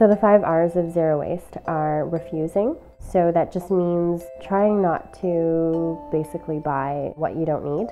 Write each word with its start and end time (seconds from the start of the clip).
So 0.00 0.08
the 0.08 0.16
five 0.16 0.42
R's 0.44 0.76
of 0.76 0.90
zero 0.90 1.20
waste 1.20 1.58
are 1.66 2.08
refusing. 2.08 2.74
So 2.98 3.30
that 3.32 3.52
just 3.52 3.70
means 3.70 4.22
trying 4.42 4.80
not 4.80 5.12
to 5.20 6.00
basically 6.10 6.58
buy 6.58 7.12
what 7.16 7.36
you 7.36 7.44
don't 7.44 7.66
need 7.66 7.88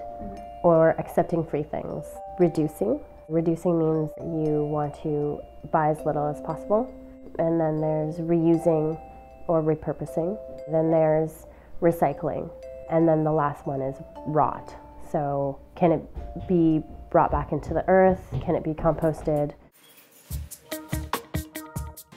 or 0.65 0.99
accepting 0.99 1.45
free 1.45 1.65
things. 1.65 2.07
Reducing. 2.39 2.99
Reducing 3.29 3.79
means 3.79 4.11
you 4.19 4.65
want 4.65 4.95
to 5.03 5.39
buy 5.71 5.91
as 5.91 5.99
little 6.07 6.27
as 6.27 6.41
possible. 6.41 6.91
And 7.39 7.61
then 7.61 7.79
there's 7.79 8.17
reusing 8.21 8.99
or 9.47 9.63
repurposing. 9.63 10.39
Then 10.73 10.91
there's 10.91 11.45
recycling. 11.83 12.51
And 12.91 13.07
then 13.07 13.23
the 13.23 13.33
last 13.33 13.67
one 13.67 13.83
is 13.83 13.97
rot. 14.27 14.75
So, 15.13 15.61
can 15.77 15.93
it 15.93 16.49
be 16.49 16.83
brought 17.11 17.31
back 17.31 17.53
into 17.53 17.75
the 17.75 17.87
earth? 17.87 18.21
Can 18.43 18.55
it 18.55 18.65
be 18.65 18.73
composted? 18.73 19.53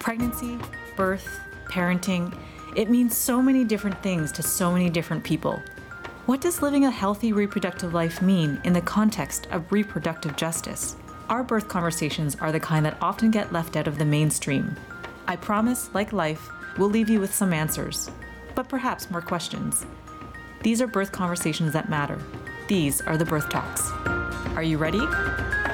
Pregnancy, 0.02 0.58
birth, 0.96 1.40
parenting, 1.66 2.36
it 2.76 2.90
means 2.90 3.16
so 3.16 3.40
many 3.40 3.64
different 3.64 4.02
things 4.02 4.32
to 4.32 4.42
so 4.42 4.72
many 4.72 4.90
different 4.90 5.24
people. 5.24 5.62
What 6.26 6.42
does 6.42 6.64
living 6.64 6.86
a 6.86 6.92
healthy 6.92 7.34
reproductive 7.34 7.94
life 7.94 8.20
mean 8.20 8.60
in 8.64 8.74
the 8.74 8.82
context 8.82 9.48
of 9.52 9.72
reproductive 9.72 10.36
justice? 10.36 10.96
Our 11.30 11.44
birth 11.44 11.68
conversations 11.68 12.36
are 12.38 12.52
the 12.52 12.60
kind 12.60 12.84
that 12.88 12.98
often 13.00 13.30
get 13.30 13.54
left 13.54 13.76
out 13.76 13.88
of 13.88 14.00
the 14.00 14.06
mainstream. 14.06 14.76
I 15.28 15.36
promise, 15.36 15.92
like 15.94 16.12
life, 16.12 16.50
we'll 16.80 16.90
leave 16.90 17.08
you 17.08 17.20
with 17.20 17.34
some 17.34 17.54
answers, 17.54 18.10
but 18.56 18.68
perhaps 18.68 19.12
more 19.12 19.22
questions. 19.22 19.86
These 20.64 20.82
are 20.82 20.88
birth 20.88 21.12
conversations 21.12 21.74
that 21.74 21.92
matter. 21.92 22.18
These 22.68 23.02
are 23.02 23.18
the 23.18 23.26
Birth 23.26 23.50
Talks. 23.50 23.92
Are 24.56 24.64
you 24.64 24.80
ready? 24.80 25.02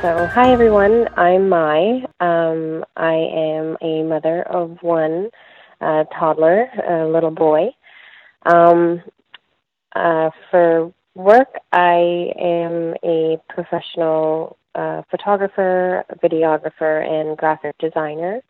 So, 0.04 0.28
hi 0.32 0.52
everyone. 0.54 1.08
I'm 1.18 1.50
Mai. 1.50 2.04
Um, 2.20 2.86
I 2.96 3.14
am 3.14 3.78
a 3.82 4.04
mother 4.04 4.44
of 4.44 4.78
one 4.82 5.32
uh, 5.82 6.04
toddler, 6.20 6.68
a 6.88 7.08
little 7.08 7.32
boy. 7.32 7.70
Um, 8.46 9.02
uh, 9.96 10.30
for 10.52 10.94
work, 11.16 11.48
I 11.72 12.32
am 12.40 12.94
a 13.04 13.42
professional 13.50 14.58
uh, 14.76 15.02
photographer, 15.10 16.04
videographer, 16.24 17.04
and 17.04 17.36
graphic 17.36 17.76
designer. 17.80 18.42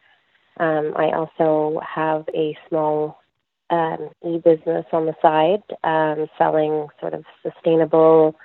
Um, 0.60 0.92
I 0.98 1.12
also 1.12 1.80
have 1.80 2.26
a 2.36 2.58
small 2.68 3.22
um, 3.70 4.10
e-business 4.26 4.86
on 4.92 5.06
the 5.06 5.16
side, 5.22 5.64
um, 5.86 6.28
selling 6.38 6.88
sort 7.00 7.14
of 7.14 7.24
sustainable, 7.42 8.36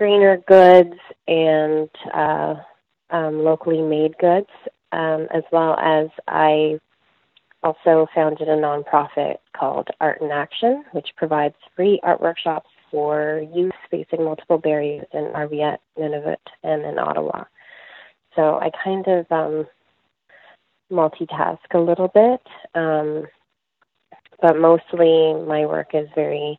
greener 0.00 0.38
goods 0.48 0.98
and 1.28 1.90
uh, 2.14 2.54
um, 3.10 3.44
locally 3.44 3.82
made 3.82 4.16
goods, 4.16 4.48
um, 4.92 5.28
as 5.30 5.42
well 5.52 5.78
as 5.78 6.08
I 6.26 6.80
also 7.62 8.06
founded 8.14 8.48
a 8.48 8.56
nonprofit 8.56 9.36
called 9.54 9.88
Art 10.00 10.22
in 10.22 10.30
Action, 10.30 10.84
which 10.92 11.10
provides 11.18 11.54
free 11.76 12.00
art 12.02 12.22
workshops 12.22 12.70
for 12.90 13.46
youth 13.54 13.74
facing 13.90 14.24
multiple 14.24 14.56
barriers 14.56 15.04
in 15.12 15.24
Arviat, 15.34 15.76
Nunavut, 15.98 16.36
and 16.62 16.82
in 16.82 16.98
Ottawa. 16.98 17.44
So 18.34 18.58
I 18.58 18.70
kind 18.82 19.06
of 19.06 19.26
um, 19.30 19.66
multitask 20.90 21.58
a 21.74 21.78
little 21.78 22.08
bit. 22.08 22.40
Um, 22.74 23.26
but 24.40 24.58
mostly 24.58 25.34
my 25.46 25.66
work 25.66 25.90
is 25.92 26.08
very 26.14 26.58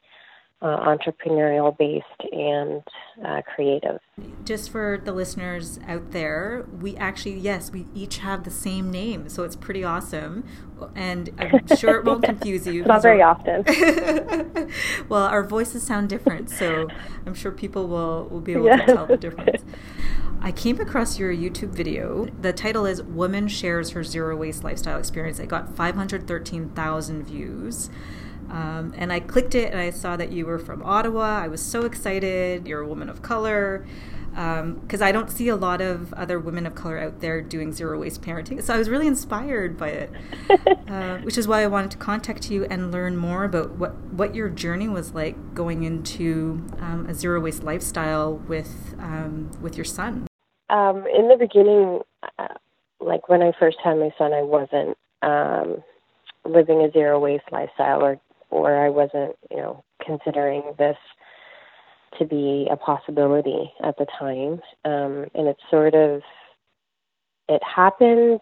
uh, 0.61 0.77
entrepreneurial 0.85 1.75
based 1.77 2.05
and 2.31 2.83
uh, 3.25 3.41
creative. 3.55 3.99
Just 4.45 4.69
for 4.69 5.01
the 5.03 5.11
listeners 5.11 5.79
out 5.87 6.11
there, 6.11 6.67
we 6.79 6.95
actually, 6.97 7.37
yes, 7.37 7.71
we 7.71 7.87
each 7.95 8.19
have 8.19 8.43
the 8.43 8.51
same 8.51 8.91
name, 8.91 9.27
so 9.27 9.43
it's 9.43 9.55
pretty 9.55 9.83
awesome. 9.83 10.43
And 10.95 11.29
I'm 11.39 11.75
sure 11.77 11.97
it 11.97 12.05
won't 12.05 12.23
confuse 12.31 12.67
you. 12.67 12.83
Not 12.85 13.01
very 13.01 13.21
often. 13.21 13.63
well, 15.09 15.23
our 15.23 15.43
voices 15.43 15.83
sound 15.83 16.09
different, 16.09 16.49
so 16.49 16.87
I'm 17.25 17.33
sure 17.33 17.51
people 17.51 17.87
will, 17.87 18.27
will 18.29 18.41
be 18.41 18.53
able 18.53 18.65
yeah. 18.65 18.85
to 18.85 18.93
tell 18.93 19.07
the 19.07 19.17
difference. 19.17 19.63
I 20.43 20.51
came 20.51 20.79
across 20.79 21.19
your 21.19 21.31
YouTube 21.31 21.69
video. 21.69 22.25
The 22.41 22.51
title 22.51 22.85
is 22.87 23.03
Woman 23.03 23.47
Shares 23.47 23.91
Her 23.91 24.03
Zero 24.03 24.35
Waste 24.35 24.63
Lifestyle 24.63 24.97
Experience. 24.97 25.39
It 25.39 25.47
got 25.47 25.75
513,000 25.75 27.23
views. 27.23 27.89
Um, 28.51 28.93
and 28.97 29.13
I 29.13 29.21
clicked 29.21 29.55
it 29.55 29.71
and 29.71 29.79
I 29.79 29.89
saw 29.89 30.17
that 30.17 30.31
you 30.31 30.45
were 30.45 30.59
from 30.59 30.83
Ottawa. 30.83 31.39
I 31.39 31.47
was 31.47 31.61
so 31.61 31.85
excited. 31.85 32.67
You're 32.67 32.81
a 32.81 32.87
woman 32.87 33.09
of 33.09 33.21
color. 33.21 33.87
Because 34.31 35.01
um, 35.01 35.03
I 35.03 35.11
don't 35.11 35.29
see 35.29 35.49
a 35.49 35.57
lot 35.57 35.81
of 35.81 36.13
other 36.13 36.39
women 36.39 36.65
of 36.65 36.73
color 36.73 36.97
out 36.97 37.19
there 37.19 37.41
doing 37.41 37.73
zero 37.73 37.99
waste 37.99 38.21
parenting. 38.21 38.63
So 38.63 38.73
I 38.73 38.77
was 38.77 38.87
really 38.87 39.07
inspired 39.07 39.77
by 39.77 39.89
it, 39.89 40.11
uh, 40.87 41.17
which 41.17 41.37
is 41.37 41.49
why 41.49 41.63
I 41.63 41.67
wanted 41.67 41.91
to 41.91 41.97
contact 41.97 42.49
you 42.49 42.63
and 42.65 42.93
learn 42.93 43.17
more 43.17 43.43
about 43.43 43.71
what, 43.71 43.93
what 44.13 44.33
your 44.33 44.47
journey 44.47 44.87
was 44.87 45.13
like 45.13 45.53
going 45.53 45.83
into 45.83 46.65
um, 46.79 47.07
a 47.09 47.13
zero 47.13 47.41
waste 47.41 47.63
lifestyle 47.63 48.35
with, 48.35 48.95
um, 48.99 49.51
with 49.61 49.75
your 49.75 49.85
son. 49.85 50.27
Um, 50.69 51.05
in 51.13 51.27
the 51.27 51.35
beginning, 51.37 51.99
uh, 52.39 52.55
like 53.01 53.27
when 53.27 53.41
I 53.41 53.51
first 53.59 53.77
had 53.83 53.95
my 53.95 54.11
son, 54.17 54.31
I 54.31 54.43
wasn't 54.43 54.97
um, 55.21 55.83
living 56.45 56.81
a 56.81 56.91
zero 56.91 57.19
waste 57.19 57.51
lifestyle, 57.51 58.01
or 58.01 58.19
or 58.51 58.77
I 58.77 58.89
wasn't, 58.89 59.35
you 59.49 59.57
know, 59.57 59.83
considering 60.05 60.63
this 60.77 60.97
to 62.19 62.25
be 62.25 62.67
a 62.69 62.75
possibility 62.75 63.71
at 63.83 63.97
the 63.97 64.05
time. 64.19 64.61
Um, 64.85 65.25
and 65.33 65.47
it 65.47 65.57
sort 65.69 65.95
of 65.95 66.21
it 67.49 67.61
happened. 67.63 68.39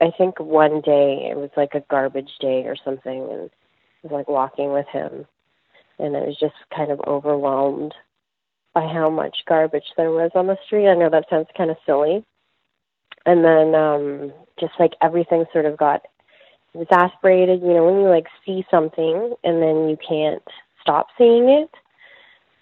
I 0.00 0.10
think 0.16 0.40
one 0.40 0.80
day 0.80 1.28
it 1.30 1.36
was 1.36 1.50
like 1.56 1.74
a 1.74 1.84
garbage 1.88 2.30
day 2.40 2.64
or 2.66 2.76
something, 2.84 3.22
and 3.30 3.50
I 3.50 4.02
was 4.02 4.12
like 4.12 4.28
walking 4.28 4.72
with 4.72 4.86
him, 4.88 5.26
and 5.98 6.16
I 6.16 6.20
was 6.20 6.36
just 6.40 6.54
kind 6.74 6.90
of 6.90 7.00
overwhelmed 7.06 7.94
by 8.74 8.86
how 8.86 9.10
much 9.10 9.36
garbage 9.46 9.92
there 9.96 10.10
was 10.10 10.30
on 10.34 10.46
the 10.46 10.58
street. 10.66 10.88
I 10.88 10.94
know 10.94 11.10
that 11.10 11.26
sounds 11.30 11.48
kind 11.56 11.70
of 11.70 11.76
silly. 11.86 12.24
And 13.24 13.44
then 13.44 13.74
um 13.74 14.32
just 14.58 14.72
like 14.78 14.92
everything 15.00 15.44
sort 15.52 15.66
of 15.66 15.76
got 15.76 16.02
exasperated, 16.74 17.60
you 17.60 17.74
know, 17.74 17.84
when 17.84 18.00
you 18.00 18.08
like 18.08 18.26
see 18.46 18.64
something 18.70 19.34
and 19.44 19.62
then 19.62 19.88
you 19.88 19.96
can't 20.06 20.42
stop 20.80 21.08
seeing 21.18 21.48
it. 21.48 21.70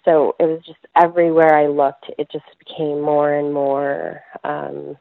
So 0.05 0.35
it 0.39 0.45
was 0.45 0.61
just 0.65 0.79
everywhere 0.95 1.55
I 1.55 1.67
looked, 1.67 2.05
it 2.17 2.29
just 2.31 2.45
became 2.59 3.01
more 3.01 3.33
and 3.33 3.53
more 3.53 4.21
um 4.43 4.97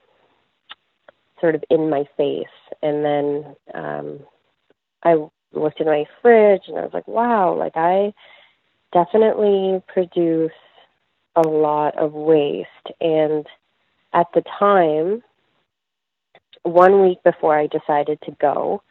sort 1.41 1.55
of 1.55 1.65
in 1.71 1.89
my 1.89 2.05
face. 2.17 2.45
And 2.83 3.05
then 3.05 3.57
um 3.75 4.21
I 5.03 5.17
looked 5.53 5.81
in 5.81 5.87
my 5.87 6.05
fridge 6.23 6.63
and 6.69 6.79
I 6.79 6.83
was 6.83 6.93
like, 6.93 7.09
wow, 7.09 7.55
like 7.55 7.77
I 7.77 8.13
definitely 8.93 9.83
produce 9.89 10.53
a 11.37 11.43
lot 11.43 11.97
of 11.97 12.13
waste. 12.13 12.69
And 13.01 13.47
at 14.13 14.27
the 14.35 14.43
time, 14.59 15.23
one 16.63 17.03
week 17.03 17.23
before 17.25 17.59
I 17.59 17.67
decided 17.67 18.21
to 18.23 18.33
go, 18.41 18.83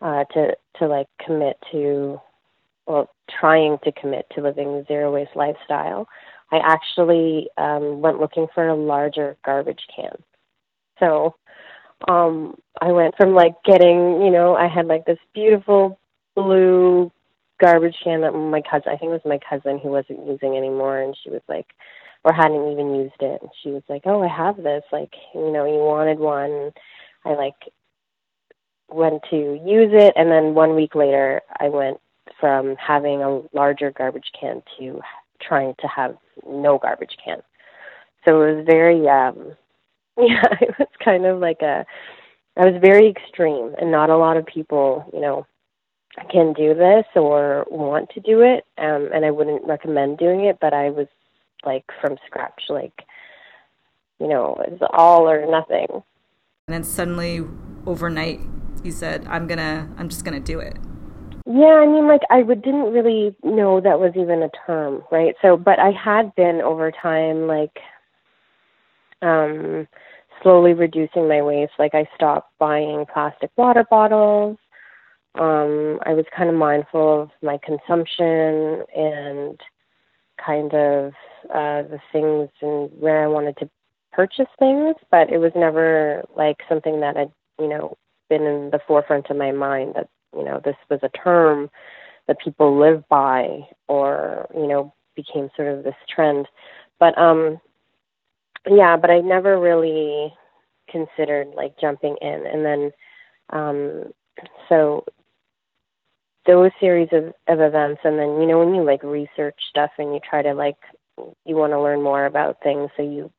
uh, 0.00 0.24
to 0.34 0.56
to 0.78 0.86
like 0.86 1.06
commit 1.24 1.56
to, 1.72 2.20
well, 2.86 3.10
trying 3.40 3.78
to 3.84 3.92
commit 3.92 4.26
to 4.34 4.42
living 4.42 4.68
a 4.68 4.84
zero 4.86 5.12
waste 5.12 5.36
lifestyle, 5.36 6.08
I 6.52 6.58
actually 6.58 7.48
um, 7.56 8.00
went 8.00 8.20
looking 8.20 8.46
for 8.54 8.68
a 8.68 8.74
larger 8.74 9.36
garbage 9.44 9.82
can. 9.94 10.12
So 10.98 11.34
um, 12.08 12.56
I 12.80 12.92
went 12.92 13.16
from 13.16 13.34
like 13.34 13.54
getting, 13.64 14.22
you 14.22 14.30
know, 14.30 14.54
I 14.56 14.68
had 14.68 14.86
like 14.86 15.04
this 15.06 15.18
beautiful 15.34 15.98
blue 16.34 17.10
garbage 17.60 17.96
can 18.02 18.20
that 18.22 18.32
my 18.32 18.62
cousin, 18.68 18.92
I 18.92 18.96
think 18.96 19.10
it 19.10 19.20
was 19.24 19.24
my 19.24 19.40
cousin 19.48 19.78
who 19.78 19.88
wasn't 19.90 20.26
using 20.26 20.56
anymore, 20.56 21.00
and 21.00 21.16
she 21.22 21.30
was 21.30 21.42
like, 21.48 21.66
or 22.24 22.32
hadn't 22.32 22.72
even 22.72 22.94
used 22.94 23.20
it. 23.20 23.42
And 23.42 23.50
she 23.62 23.70
was 23.70 23.82
like, 23.88 24.02
"Oh, 24.06 24.22
I 24.22 24.28
have 24.28 24.56
this. 24.56 24.82
Like, 24.90 25.12
you 25.34 25.52
know, 25.52 25.66
you 25.66 25.78
wanted 25.78 26.18
one." 26.18 26.72
I 27.24 27.34
like 27.34 27.54
went 28.90 29.22
to 29.30 29.36
use 29.36 29.90
it, 29.92 30.12
and 30.16 30.30
then 30.30 30.54
one 30.54 30.74
week 30.74 30.94
later, 30.94 31.42
I 31.60 31.68
went 31.68 31.98
from 32.40 32.76
having 32.76 33.22
a 33.22 33.42
larger 33.52 33.90
garbage 33.90 34.30
can 34.38 34.62
to 34.78 35.00
trying 35.40 35.74
to 35.80 35.88
have 35.88 36.16
no 36.46 36.78
garbage 36.78 37.16
can. 37.22 37.42
So 38.26 38.42
it 38.42 38.56
was 38.56 38.66
very, 38.66 39.08
um, 39.08 39.56
yeah, 40.18 40.44
it 40.60 40.78
was 40.78 40.88
kind 41.04 41.26
of 41.26 41.40
like 41.40 41.62
a, 41.62 41.84
I 42.56 42.66
was 42.66 42.80
very 42.80 43.08
extreme, 43.08 43.74
and 43.78 43.90
not 43.90 44.10
a 44.10 44.16
lot 44.16 44.36
of 44.36 44.46
people, 44.46 45.10
you 45.12 45.20
know, 45.20 45.46
can 46.30 46.52
do 46.52 46.74
this 46.74 47.04
or 47.14 47.66
want 47.70 48.08
to 48.10 48.20
do 48.20 48.40
it 48.40 48.64
um 48.78 49.08
and 49.12 49.24
I 49.24 49.30
wouldn't 49.30 49.66
recommend 49.66 50.18
doing 50.18 50.44
it 50.44 50.58
but 50.60 50.72
I 50.72 50.90
was 50.90 51.08
like 51.64 51.84
from 52.00 52.16
scratch 52.26 52.62
like 52.68 53.04
you 54.20 54.28
know 54.28 54.62
it's 54.66 54.82
all 54.92 55.28
or 55.28 55.50
nothing 55.50 55.86
and 55.90 56.74
then 56.74 56.84
suddenly 56.84 57.44
overnight 57.86 58.40
you 58.84 58.92
said 58.92 59.26
I'm 59.26 59.46
to 59.58 59.88
I'm 59.96 60.08
just 60.08 60.24
to 60.40 60.40
do 60.40 60.60
it 60.60 60.76
yeah, 61.46 61.74
I 61.74 61.86
mean, 61.86 62.06
like 62.06 62.22
I 62.30 62.42
didn't 62.42 62.92
really 62.92 63.36
know 63.42 63.78
that 63.78 64.00
was 64.00 64.12
even 64.16 64.42
a 64.42 64.50
term, 64.66 65.02
right? 65.12 65.34
So, 65.42 65.58
but 65.58 65.78
I 65.78 65.90
had 65.90 66.34
been 66.34 66.62
over 66.62 66.90
time, 66.90 67.46
like, 67.46 67.80
um, 69.20 69.86
slowly 70.42 70.72
reducing 70.72 71.28
my 71.28 71.42
waste. 71.42 71.72
Like 71.78 71.94
I 71.94 72.08
stopped 72.14 72.50
buying 72.58 73.04
plastic 73.12 73.50
water 73.56 73.84
bottles. 73.90 74.56
Um, 75.34 75.98
I 76.06 76.14
was 76.14 76.24
kind 76.34 76.48
of 76.48 76.56
mindful 76.56 77.22
of 77.22 77.30
my 77.42 77.58
consumption 77.62 78.84
and 78.96 79.60
kind 80.44 80.72
of 80.72 81.12
uh, 81.50 81.82
the 81.82 81.98
things 82.10 82.48
and 82.62 82.90
where 82.98 83.22
I 83.22 83.26
wanted 83.26 83.56
to 83.58 83.68
purchase 84.12 84.46
things, 84.58 84.94
but 85.10 85.30
it 85.30 85.38
was 85.38 85.52
never 85.54 86.24
like 86.36 86.58
something 86.68 87.00
that 87.00 87.16
had, 87.16 87.32
you 87.58 87.68
know, 87.68 87.96
been 88.28 88.42
in 88.42 88.70
the 88.70 88.80
forefront 88.86 89.30
of 89.30 89.36
my 89.36 89.52
mind 89.52 89.94
that, 89.96 90.08
you 90.36 90.44
know, 90.44 90.60
this 90.64 90.76
was 90.90 91.00
a 91.02 91.08
term 91.10 91.70
that 92.26 92.40
people 92.40 92.78
live 92.78 93.06
by 93.08 93.60
or, 93.88 94.48
you 94.54 94.66
know, 94.66 94.92
became 95.14 95.50
sort 95.56 95.68
of 95.68 95.84
this 95.84 95.94
trend. 96.08 96.46
But 96.98 97.16
um 97.18 97.60
yeah, 98.66 98.96
but 98.96 99.10
I 99.10 99.20
never 99.20 99.60
really 99.60 100.32
considered 100.90 101.48
like 101.56 101.78
jumping 101.80 102.16
in 102.20 102.46
and 102.46 102.64
then 102.64 102.90
um 103.50 104.12
so 104.68 105.04
those 106.46 106.70
series 106.78 107.08
of, 107.12 107.32
of 107.48 107.60
events 107.60 108.00
and 108.04 108.18
then 108.18 108.40
you 108.40 108.46
know 108.46 108.58
when 108.58 108.74
you 108.74 108.84
like 108.84 109.02
research 109.02 109.58
stuff 109.70 109.90
and 109.98 110.12
you 110.12 110.20
try 110.28 110.42
to 110.42 110.52
like 110.52 110.76
you 111.46 111.56
want 111.56 111.72
to 111.72 111.80
learn 111.80 112.02
more 112.02 112.26
about 112.26 112.62
things 112.62 112.90
so 112.96 113.02
you 113.02 113.30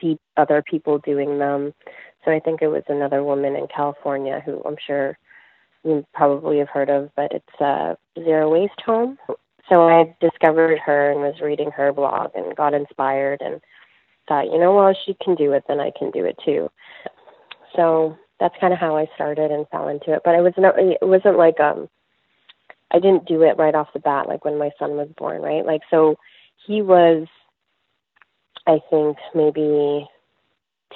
see 0.00 0.18
other 0.36 0.62
people 0.62 0.98
doing 0.98 1.38
them 1.38 1.72
so 2.24 2.30
i 2.30 2.40
think 2.40 2.62
it 2.62 2.68
was 2.68 2.82
another 2.88 3.22
woman 3.22 3.56
in 3.56 3.66
california 3.74 4.42
who 4.44 4.62
i'm 4.64 4.76
sure 4.86 5.18
you 5.84 6.04
probably 6.14 6.58
have 6.58 6.68
heard 6.68 6.90
of 6.90 7.10
but 7.16 7.32
it's 7.32 7.60
a 7.60 7.96
zero 8.18 8.50
waste 8.50 8.80
home. 8.84 9.18
So 9.68 9.88
i 9.88 10.14
discovered 10.20 10.78
her 10.78 11.10
and 11.10 11.20
was 11.20 11.40
reading 11.40 11.70
her 11.72 11.92
blog 11.92 12.30
and 12.34 12.56
got 12.56 12.74
inspired 12.74 13.40
and 13.40 13.60
thought 14.28 14.50
you 14.50 14.58
know 14.58 14.74
well 14.74 14.94
she 15.06 15.16
can 15.22 15.34
do 15.34 15.52
it 15.52 15.64
then 15.68 15.80
i 15.80 15.90
can 15.98 16.10
do 16.10 16.24
it 16.24 16.38
too. 16.44 16.70
So 17.76 18.16
that's 18.40 18.54
kind 18.60 18.72
of 18.72 18.78
how 18.78 18.96
i 18.96 19.06
started 19.14 19.50
and 19.50 19.68
fell 19.68 19.88
into 19.88 20.12
it. 20.12 20.22
But 20.24 20.34
it 20.34 20.42
was 20.42 20.54
no 20.58 20.72
it 20.76 20.98
wasn't 21.02 21.38
like 21.38 21.60
um 21.60 21.88
I 22.90 22.98
didn't 22.98 23.26
do 23.26 23.42
it 23.42 23.58
right 23.58 23.74
off 23.74 23.92
the 23.92 24.00
bat, 24.00 24.28
like 24.28 24.44
when 24.44 24.58
my 24.58 24.70
son 24.78 24.92
was 24.92 25.08
born, 25.16 25.42
right? 25.42 25.64
Like, 25.64 25.82
so 25.90 26.16
he 26.66 26.80
was, 26.80 27.26
I 28.66 28.80
think, 28.90 29.18
maybe 29.34 30.08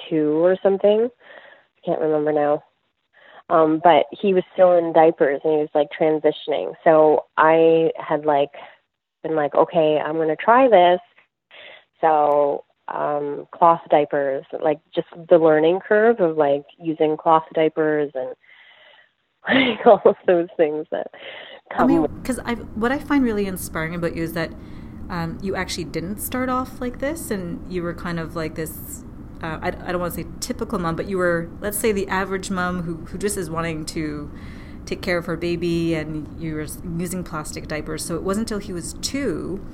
two 0.09 0.43
or 0.43 0.57
something. 0.61 1.09
I 1.09 1.85
can't 1.85 2.01
remember 2.01 2.31
now. 2.31 2.63
Um, 3.49 3.81
but 3.83 4.05
he 4.11 4.33
was 4.33 4.43
still 4.53 4.77
in 4.77 4.93
diapers 4.93 5.41
and 5.43 5.53
he 5.53 5.59
was 5.59 5.69
like 5.75 5.89
transitioning. 5.97 6.73
So 6.83 7.25
I 7.37 7.91
had 7.97 8.25
like 8.25 8.51
been 9.21 9.35
like, 9.35 9.53
okay, 9.53 9.99
I'm 10.03 10.15
going 10.15 10.29
to 10.29 10.35
try 10.35 10.67
this. 10.67 10.99
So 12.01 12.65
um 12.89 13.47
cloth 13.55 13.79
diapers, 13.89 14.45
like 14.61 14.79
just 14.93 15.07
the 15.29 15.37
learning 15.37 15.79
curve 15.87 16.19
of 16.19 16.35
like 16.37 16.65
using 16.77 17.15
cloth 17.15 17.45
diapers 17.53 18.11
and 18.13 18.35
like 19.47 19.85
all 19.85 20.01
of 20.05 20.15
those 20.27 20.47
things 20.57 20.85
that 20.91 21.07
come. 21.75 21.83
I 21.83 21.87
mean, 21.87 22.07
because 22.21 22.39
I 22.39 22.55
what 22.55 22.91
I 22.91 22.99
find 22.99 23.23
really 23.23 23.45
inspiring 23.45 23.95
about 23.95 24.15
you 24.15 24.23
is 24.23 24.33
that 24.33 24.51
um, 25.09 25.37
you 25.41 25.55
actually 25.55 25.85
didn't 25.85 26.19
start 26.19 26.49
off 26.49 26.79
like 26.79 26.99
this, 26.99 27.29
and 27.29 27.71
you 27.71 27.83
were 27.83 27.93
kind 27.93 28.19
of 28.19 28.35
like 28.35 28.55
this. 28.55 29.03
Uh, 29.43 29.59
I, 29.61 29.67
I 29.67 29.91
don't 29.91 29.99
want 29.99 30.13
to 30.13 30.23
say 30.23 30.27
typical 30.39 30.79
mom, 30.79 30.95
but 30.95 31.07
you 31.07 31.17
were, 31.17 31.49
let's 31.59 31.77
say, 31.77 31.91
the 31.91 32.07
average 32.07 32.49
mom 32.49 32.83
who 32.83 32.95
who 33.07 33.17
just 33.17 33.37
is 33.37 33.49
wanting 33.49 33.85
to 33.87 34.31
take 34.85 35.01
care 35.01 35.17
of 35.17 35.25
her 35.25 35.35
baby, 35.35 35.95
and 35.95 36.41
you 36.41 36.55
were 36.55 36.67
using 36.97 37.23
plastic 37.23 37.67
diapers. 37.67 38.05
So 38.05 38.15
it 38.15 38.23
wasn't 38.23 38.49
until 38.49 38.59
he 38.65 38.71
was 38.71 38.93
two 39.01 39.65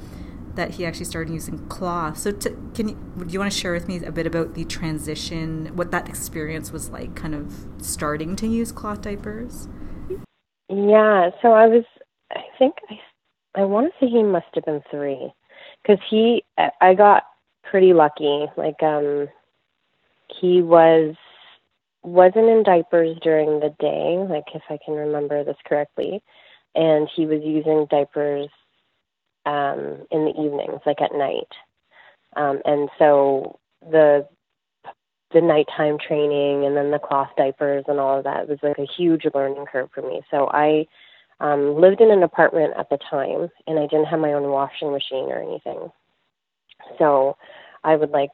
that 0.55 0.71
he 0.71 0.85
actually 0.85 1.05
started 1.05 1.31
using 1.31 1.67
cloth. 1.67 2.17
So, 2.17 2.31
to, 2.31 2.49
can 2.73 2.89
you, 2.89 2.97
do 3.17 3.25
you 3.29 3.39
want 3.39 3.51
to 3.51 3.57
share 3.57 3.71
with 3.71 3.87
me 3.87 4.03
a 4.03 4.11
bit 4.11 4.25
about 4.25 4.55
the 4.55 4.65
transition, 4.65 5.67
what 5.75 5.91
that 5.91 6.09
experience 6.09 6.71
was 6.71 6.89
like, 6.89 7.15
kind 7.15 7.35
of 7.35 7.67
starting 7.77 8.35
to 8.37 8.47
use 8.47 8.71
cloth 8.71 9.01
diapers? 9.01 9.67
Yeah, 10.67 11.29
so 11.41 11.53
I 11.53 11.67
was, 11.67 11.85
I 12.31 12.41
think 12.57 12.73
I, 12.89 13.61
I 13.61 13.65
want 13.65 13.93
to 13.93 14.05
say 14.05 14.09
he 14.11 14.23
must 14.23 14.47
have 14.55 14.65
been 14.65 14.81
three, 14.91 15.31
because 15.81 16.03
he, 16.09 16.43
I 16.81 16.93
got 16.95 17.23
pretty 17.63 17.93
lucky. 17.93 18.47
Like, 18.57 18.81
um, 18.83 19.29
he 20.39 20.61
was 20.61 21.15
wasn't 22.03 22.47
in 22.47 22.63
diapers 22.63 23.17
during 23.21 23.59
the 23.59 23.75
day, 23.79 24.17
like 24.29 24.45
if 24.55 24.61
I 24.69 24.77
can 24.83 24.93
remember 24.93 25.43
this 25.43 25.57
correctly, 25.65 26.21
and 26.75 27.09
he 27.13 27.25
was 27.25 27.41
using 27.43 27.87
diapers 27.89 28.47
um, 29.45 30.05
in 30.11 30.25
the 30.25 30.33
evenings, 30.39 30.81
like 30.85 31.01
at 31.01 31.13
night. 31.13 31.49
Um, 32.35 32.61
and 32.65 32.89
so 32.97 33.59
the 33.81 34.27
the 35.31 35.41
nighttime 35.41 35.97
training 35.99 36.65
and 36.65 36.75
then 36.75 36.89
the 36.89 36.99
cloth 36.99 37.29
diapers 37.37 37.85
and 37.87 37.99
all 37.99 38.17
of 38.17 38.23
that 38.23 38.49
was 38.49 38.57
like 38.63 38.79
a 38.79 38.87
huge 38.97 39.23
learning 39.35 39.65
curve 39.71 39.89
for 39.93 40.01
me. 40.01 40.21
So 40.31 40.49
I 40.51 40.87
um, 41.39 41.79
lived 41.79 42.01
in 42.01 42.11
an 42.11 42.23
apartment 42.23 42.73
at 42.77 42.89
the 42.89 42.97
time 43.09 43.49
and 43.67 43.77
I 43.77 43.83
didn't 43.83 44.07
have 44.07 44.19
my 44.19 44.33
own 44.33 44.49
washing 44.49 44.91
machine 44.91 45.29
or 45.29 45.41
anything. 45.41 45.91
So 46.97 47.37
I 47.83 47.95
would 47.95 48.09
like 48.09 48.31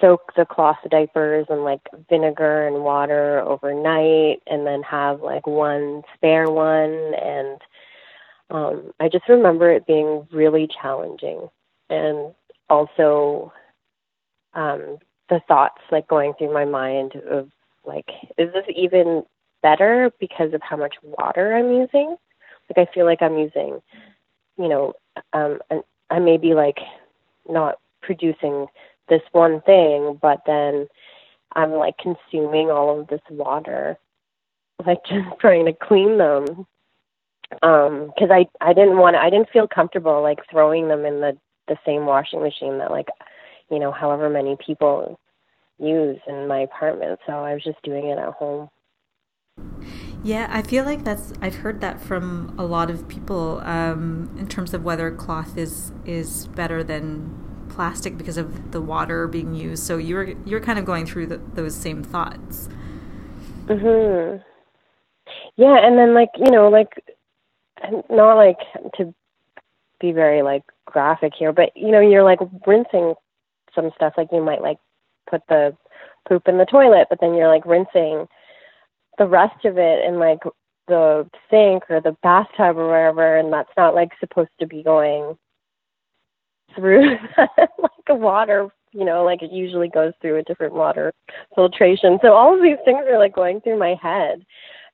soak 0.00 0.34
the 0.36 0.44
cloth 0.44 0.78
diapers 0.90 1.46
in 1.50 1.64
like 1.64 1.80
vinegar 2.08 2.66
and 2.66 2.84
water 2.84 3.40
overnight 3.40 4.42
and 4.46 4.66
then 4.66 4.82
have 4.82 5.20
like 5.20 5.46
one 5.46 6.02
spare 6.14 6.50
one 6.50 7.14
and 7.14 7.60
um 8.50 8.92
I 9.00 9.08
just 9.08 9.28
remember 9.28 9.70
it 9.70 9.86
being 9.86 10.26
really 10.32 10.68
challenging 10.80 11.48
and 11.90 12.34
also 12.68 13.52
um 14.54 14.98
the 15.28 15.40
thoughts 15.48 15.80
like 15.90 16.08
going 16.08 16.34
through 16.34 16.52
my 16.52 16.64
mind 16.64 17.14
of 17.30 17.50
like, 17.86 18.08
is 18.38 18.52
this 18.52 18.64
even 18.74 19.24
better 19.62 20.10
because 20.20 20.52
of 20.54 20.62
how 20.62 20.76
much 20.76 20.94
water 21.02 21.54
I'm 21.54 21.72
using? 21.72 22.16
Like 22.68 22.88
I 22.88 22.92
feel 22.92 23.04
like 23.04 23.22
I'm 23.22 23.38
using, 23.38 23.80
you 24.58 24.68
know, 24.68 24.94
um, 25.32 25.58
I 26.10 26.18
may 26.18 26.36
be 26.36 26.54
like 26.54 26.78
not 27.48 27.78
producing 28.02 28.66
this 29.08 29.22
one 29.32 29.60
thing, 29.62 30.18
but 30.20 30.42
then 30.46 30.88
I'm 31.54 31.72
like 31.72 31.96
consuming 31.98 32.70
all 32.70 33.00
of 33.00 33.08
this 33.08 33.20
water, 33.30 33.98
like 34.84 34.98
just 35.08 35.38
trying 35.40 35.66
to 35.66 35.72
clean 35.72 36.18
them. 36.18 36.66
Um, 37.62 38.06
because 38.06 38.30
I 38.32 38.46
I 38.60 38.72
didn't 38.72 38.96
want 38.96 39.14
to 39.14 39.20
I 39.20 39.30
didn't 39.30 39.50
feel 39.50 39.68
comfortable 39.68 40.22
like 40.22 40.38
throwing 40.50 40.88
them 40.88 41.04
in 41.04 41.20
the 41.20 41.36
the 41.68 41.76
same 41.86 42.06
washing 42.06 42.40
machine 42.42 42.78
that 42.78 42.90
like 42.90 43.08
you 43.70 43.78
know 43.78 43.92
however 43.92 44.28
many 44.28 44.56
people 44.64 45.18
use 45.78 46.18
in 46.26 46.48
my 46.48 46.60
apartment. 46.60 47.20
So 47.26 47.32
I 47.32 47.54
was 47.54 47.62
just 47.62 47.82
doing 47.82 48.06
it 48.06 48.18
at 48.18 48.32
home. 48.32 48.68
Yeah, 50.24 50.48
I 50.50 50.62
feel 50.62 50.84
like 50.84 51.04
that's 51.04 51.34
I've 51.42 51.56
heard 51.56 51.80
that 51.82 52.00
from 52.00 52.54
a 52.58 52.64
lot 52.64 52.90
of 52.90 53.06
people 53.08 53.60
um, 53.62 54.34
in 54.38 54.48
terms 54.48 54.72
of 54.72 54.82
whether 54.82 55.10
cloth 55.10 55.58
is 55.58 55.92
is 56.06 56.48
better 56.48 56.82
than 56.82 57.43
plastic 57.74 58.16
because 58.16 58.36
of 58.36 58.72
the 58.72 58.80
water 58.80 59.26
being 59.26 59.54
used. 59.54 59.82
So 59.82 59.98
you're 59.98 60.34
you're 60.44 60.60
kind 60.60 60.78
of 60.78 60.84
going 60.84 61.06
through 61.06 61.26
the, 61.26 61.38
those 61.54 61.74
same 61.74 62.02
thoughts. 62.02 62.68
Mhm. 63.66 64.42
Yeah, 65.56 65.78
and 65.84 65.98
then 65.98 66.14
like 66.14 66.30
you 66.36 66.50
know 66.50 66.68
like 66.68 67.02
not 68.08 68.34
like 68.34 68.58
to 68.96 69.14
be 70.00 70.12
very 70.12 70.42
like 70.42 70.62
graphic 70.86 71.32
here, 71.36 71.52
but 71.52 71.70
you 71.74 71.90
know 71.90 72.00
you're 72.00 72.24
like 72.24 72.40
rinsing 72.66 73.14
some 73.74 73.90
stuff 73.96 74.14
like 74.16 74.28
you 74.32 74.42
might 74.42 74.62
like 74.62 74.78
put 75.28 75.42
the 75.48 75.76
poop 76.28 76.46
in 76.46 76.58
the 76.58 76.66
toilet, 76.66 77.08
but 77.10 77.18
then 77.20 77.34
you're 77.34 77.48
like 77.48 77.66
rinsing 77.66 78.26
the 79.18 79.26
rest 79.26 79.64
of 79.64 79.78
it 79.78 80.04
in 80.04 80.18
like 80.18 80.40
the 80.86 81.28
sink 81.50 81.84
or 81.88 82.00
the 82.00 82.16
bathtub 82.22 82.76
or 82.76 82.88
wherever, 82.88 83.36
and 83.36 83.52
that's 83.52 83.72
not 83.76 83.94
like 83.94 84.10
supposed 84.20 84.50
to 84.60 84.66
be 84.66 84.82
going 84.82 85.36
through 86.74 87.16
like 87.38 87.90
a 88.08 88.14
water, 88.14 88.68
you 88.92 89.04
know, 89.04 89.24
like 89.24 89.42
it 89.42 89.52
usually 89.52 89.88
goes 89.88 90.12
through 90.20 90.38
a 90.38 90.42
different 90.42 90.74
water 90.74 91.12
filtration. 91.54 92.18
So 92.22 92.32
all 92.32 92.54
of 92.54 92.62
these 92.62 92.78
things 92.84 93.04
are 93.10 93.18
like 93.18 93.34
going 93.34 93.60
through 93.60 93.78
my 93.78 93.96
head. 94.00 94.44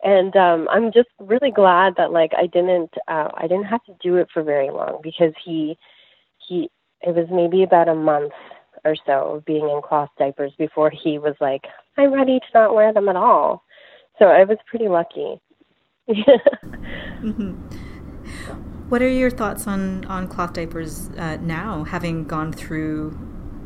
And 0.03 0.35
um 0.37 0.69
I'm 0.71 0.93
just 0.93 1.09
really 1.19 1.51
glad 1.51 1.95
that 1.97 2.13
like 2.13 2.33
I 2.37 2.47
didn't 2.47 2.93
uh 3.09 3.29
I 3.35 3.43
didn't 3.43 3.65
have 3.65 3.85
to 3.85 3.97
do 4.03 4.17
it 4.17 4.29
for 4.33 4.43
very 4.43 4.71
long 4.71 5.01
because 5.03 5.33
he 5.45 5.77
he 6.49 6.71
it 7.03 7.15
was 7.15 7.27
maybe 7.31 7.63
about 7.63 7.89
a 7.89 7.95
month 7.95 8.33
or 8.85 8.95
so 9.07 9.37
of 9.37 9.45
being 9.45 9.69
in 9.69 9.81
cloth 9.83 10.11
diapers 10.19 10.53
before 10.59 10.91
he 10.91 11.19
was 11.19 11.35
like, 11.41 11.65
I'm 11.97 12.13
ready 12.13 12.39
to 12.39 12.47
not 12.55 12.75
wear 12.75 12.93
them 12.93 13.09
at 13.09 13.17
all. 13.17 13.65
So 14.19 14.27
I 14.27 14.45
was 14.45 14.59
pretty 14.67 14.89
lucky. 14.89 15.41
mm-hmm. 16.09 17.80
What 18.91 19.03
are 19.03 19.09
your 19.09 19.31
thoughts 19.31 19.69
on, 19.69 20.05
on 20.07 20.27
cloth 20.27 20.53
diapers 20.53 21.11
uh, 21.11 21.37
now, 21.41 21.85
having 21.85 22.25
gone 22.25 22.53
through 22.53 23.17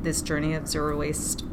this 0.03 0.21
journey 0.21 0.53
of 0.53 0.69
zero 0.69 0.99
waste 0.99 1.47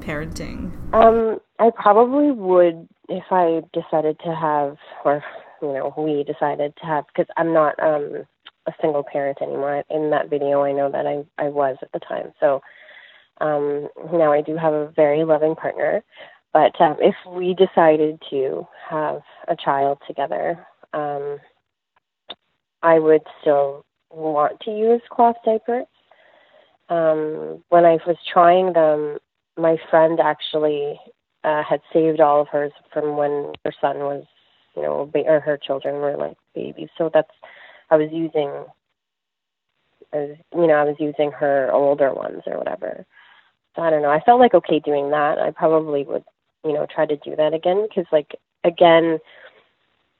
parenting? 0.00 0.72
Um, 0.92 1.38
I 1.58 1.70
probably 1.74 2.32
would 2.32 2.86
if 3.08 3.24
I 3.30 3.62
decided 3.72 4.18
to 4.26 4.34
have, 4.34 4.76
or 5.06 5.24
you 5.62 5.72
know, 5.72 5.94
we 5.96 6.22
decided 6.22 6.76
to 6.76 6.86
have, 6.86 7.06
because 7.06 7.26
I'm 7.38 7.54
not 7.54 7.82
um, 7.82 8.26
a 8.66 8.72
single 8.82 9.02
parent 9.10 9.38
anymore. 9.40 9.82
In 9.88 10.10
that 10.10 10.28
video, 10.28 10.62
I 10.62 10.72
know 10.72 10.90
that 10.90 11.06
I 11.06 11.24
I 11.38 11.48
was 11.48 11.78
at 11.80 11.92
the 11.92 12.00
time, 12.00 12.34
so 12.38 12.60
Um, 13.40 13.88
now 14.12 14.32
I 14.32 14.42
do 14.42 14.56
have 14.56 14.74
a 14.74 14.92
very 14.94 15.24
loving 15.24 15.56
partner, 15.56 16.04
but 16.52 16.78
um, 16.80 16.96
if 17.00 17.16
we 17.26 17.54
decided 17.54 18.22
to 18.30 18.66
have 18.88 19.22
a 19.48 19.56
child 19.56 19.98
together, 20.06 20.64
um, 20.92 21.40
I 22.84 22.98
would 22.98 23.22
still 23.40 23.84
want 24.10 24.60
to 24.60 24.70
use 24.70 25.00
cloth 25.10 25.36
diapers. 25.44 25.86
Um, 26.90 27.64
when 27.70 27.86
I 27.86 27.98
was 28.06 28.16
trying 28.30 28.74
them, 28.74 29.16
my 29.56 29.78
friend 29.90 30.20
actually 30.20 31.00
uh, 31.42 31.62
had 31.62 31.80
saved 31.92 32.20
all 32.20 32.42
of 32.42 32.48
hers 32.48 32.72
from 32.92 33.16
when 33.16 33.52
her 33.64 33.72
son 33.80 34.00
was, 34.00 34.24
you 34.76 34.82
know, 34.82 35.10
or 35.14 35.40
her 35.40 35.56
children 35.56 35.96
were 35.96 36.16
like 36.16 36.36
babies. 36.54 36.90
So 36.98 37.10
that's 37.12 37.30
I 37.90 37.96
was 37.96 38.10
using, 38.12 38.50
as 40.12 40.36
you 40.54 40.66
know, 40.66 40.74
I 40.74 40.84
was 40.84 40.96
using 40.98 41.32
her 41.32 41.72
older 41.72 42.12
ones 42.12 42.42
or 42.46 42.58
whatever. 42.58 43.06
So 43.74 43.82
I 43.82 43.88
don't 43.90 44.02
know. 44.02 44.10
I 44.10 44.20
felt 44.20 44.40
like 44.40 44.54
okay 44.54 44.78
doing 44.78 45.10
that. 45.10 45.38
I 45.38 45.50
probably 45.52 46.04
would, 46.04 46.24
you 46.64 46.74
know, 46.74 46.86
try 46.94 47.06
to 47.06 47.16
do 47.16 47.34
that 47.36 47.54
again 47.54 47.86
because, 47.88 48.06
like, 48.12 48.36
again, 48.62 49.18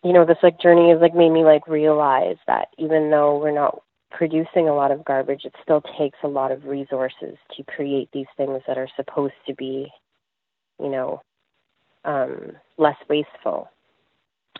you 0.04 0.12
know, 0.12 0.24
this 0.26 0.38
like 0.42 0.60
journey 0.60 0.90
has 0.90 1.00
like 1.00 1.14
made 1.14 1.30
me 1.30 1.44
like 1.44 1.66
realize 1.66 2.36
that 2.46 2.68
even 2.78 3.10
though 3.10 3.38
we're 3.38 3.50
not 3.50 3.82
producing 4.10 4.68
a 4.68 4.74
lot 4.74 4.90
of 4.90 5.04
garbage, 5.04 5.44
it 5.44 5.54
still 5.62 5.82
takes 5.98 6.18
a 6.22 6.28
lot 6.28 6.52
of 6.52 6.66
resources 6.66 7.36
to 7.56 7.64
create 7.64 8.10
these 8.12 8.26
things 8.36 8.60
that 8.68 8.78
are 8.78 8.88
supposed 8.96 9.34
to 9.46 9.54
be, 9.54 9.90
you 10.78 10.90
know, 10.90 11.22
um, 12.04 12.52
less 12.76 12.96
wasteful. 13.08 13.70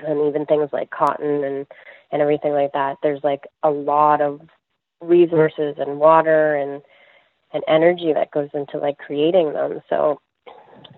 And 0.00 0.26
even 0.26 0.46
things 0.46 0.70
like 0.72 0.90
cotton 0.90 1.44
and 1.44 1.66
and 2.10 2.22
everything 2.22 2.52
like 2.52 2.72
that. 2.72 2.96
There's 3.02 3.22
like 3.22 3.44
a 3.62 3.70
lot 3.70 4.20
of 4.20 4.40
resources 5.00 5.76
and 5.78 6.00
water 6.00 6.56
and 6.56 6.82
and 7.52 7.62
energy 7.68 8.12
that 8.12 8.32
goes 8.32 8.48
into 8.54 8.78
like 8.78 8.98
creating 8.98 9.52
them. 9.52 9.82
So 9.88 10.20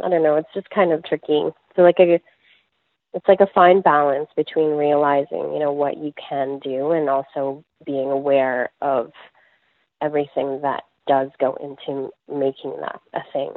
I 0.02 0.08
don't 0.08 0.22
know, 0.22 0.36
it's 0.36 0.48
just 0.54 0.70
kind 0.70 0.92
of 0.92 1.04
tricky. 1.04 1.44
So 1.74 1.82
like 1.82 1.98
a 1.98 2.20
it's 3.14 3.26
like 3.28 3.40
a 3.40 3.46
fine 3.54 3.80
balance 3.80 4.28
between 4.36 4.70
realizing, 4.70 5.52
you 5.52 5.58
know, 5.58 5.72
what 5.72 5.96
you 5.96 6.12
can 6.28 6.58
do 6.58 6.90
and 6.92 7.08
also 7.08 7.64
being 7.84 8.10
aware 8.10 8.70
of 8.82 9.10
everything 10.02 10.60
that 10.62 10.84
does 11.06 11.30
go 11.38 11.54
into 11.54 12.10
making 12.28 12.75
that 12.80 13.00
a 13.14 13.20
thing. 13.32 13.52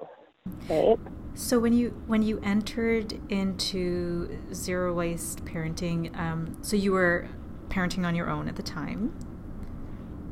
Right? 0.69 0.97
So 1.33 1.59
when 1.59 1.73
you 1.73 1.89
when 2.07 2.21
you 2.21 2.39
entered 2.43 3.19
into 3.31 4.39
zero 4.53 4.93
waste 4.93 5.45
parenting, 5.45 6.17
um, 6.17 6.57
so 6.61 6.75
you 6.75 6.91
were 6.91 7.27
parenting 7.69 8.05
on 8.05 8.15
your 8.15 8.29
own 8.29 8.47
at 8.47 8.55
the 8.55 8.63
time. 8.63 9.13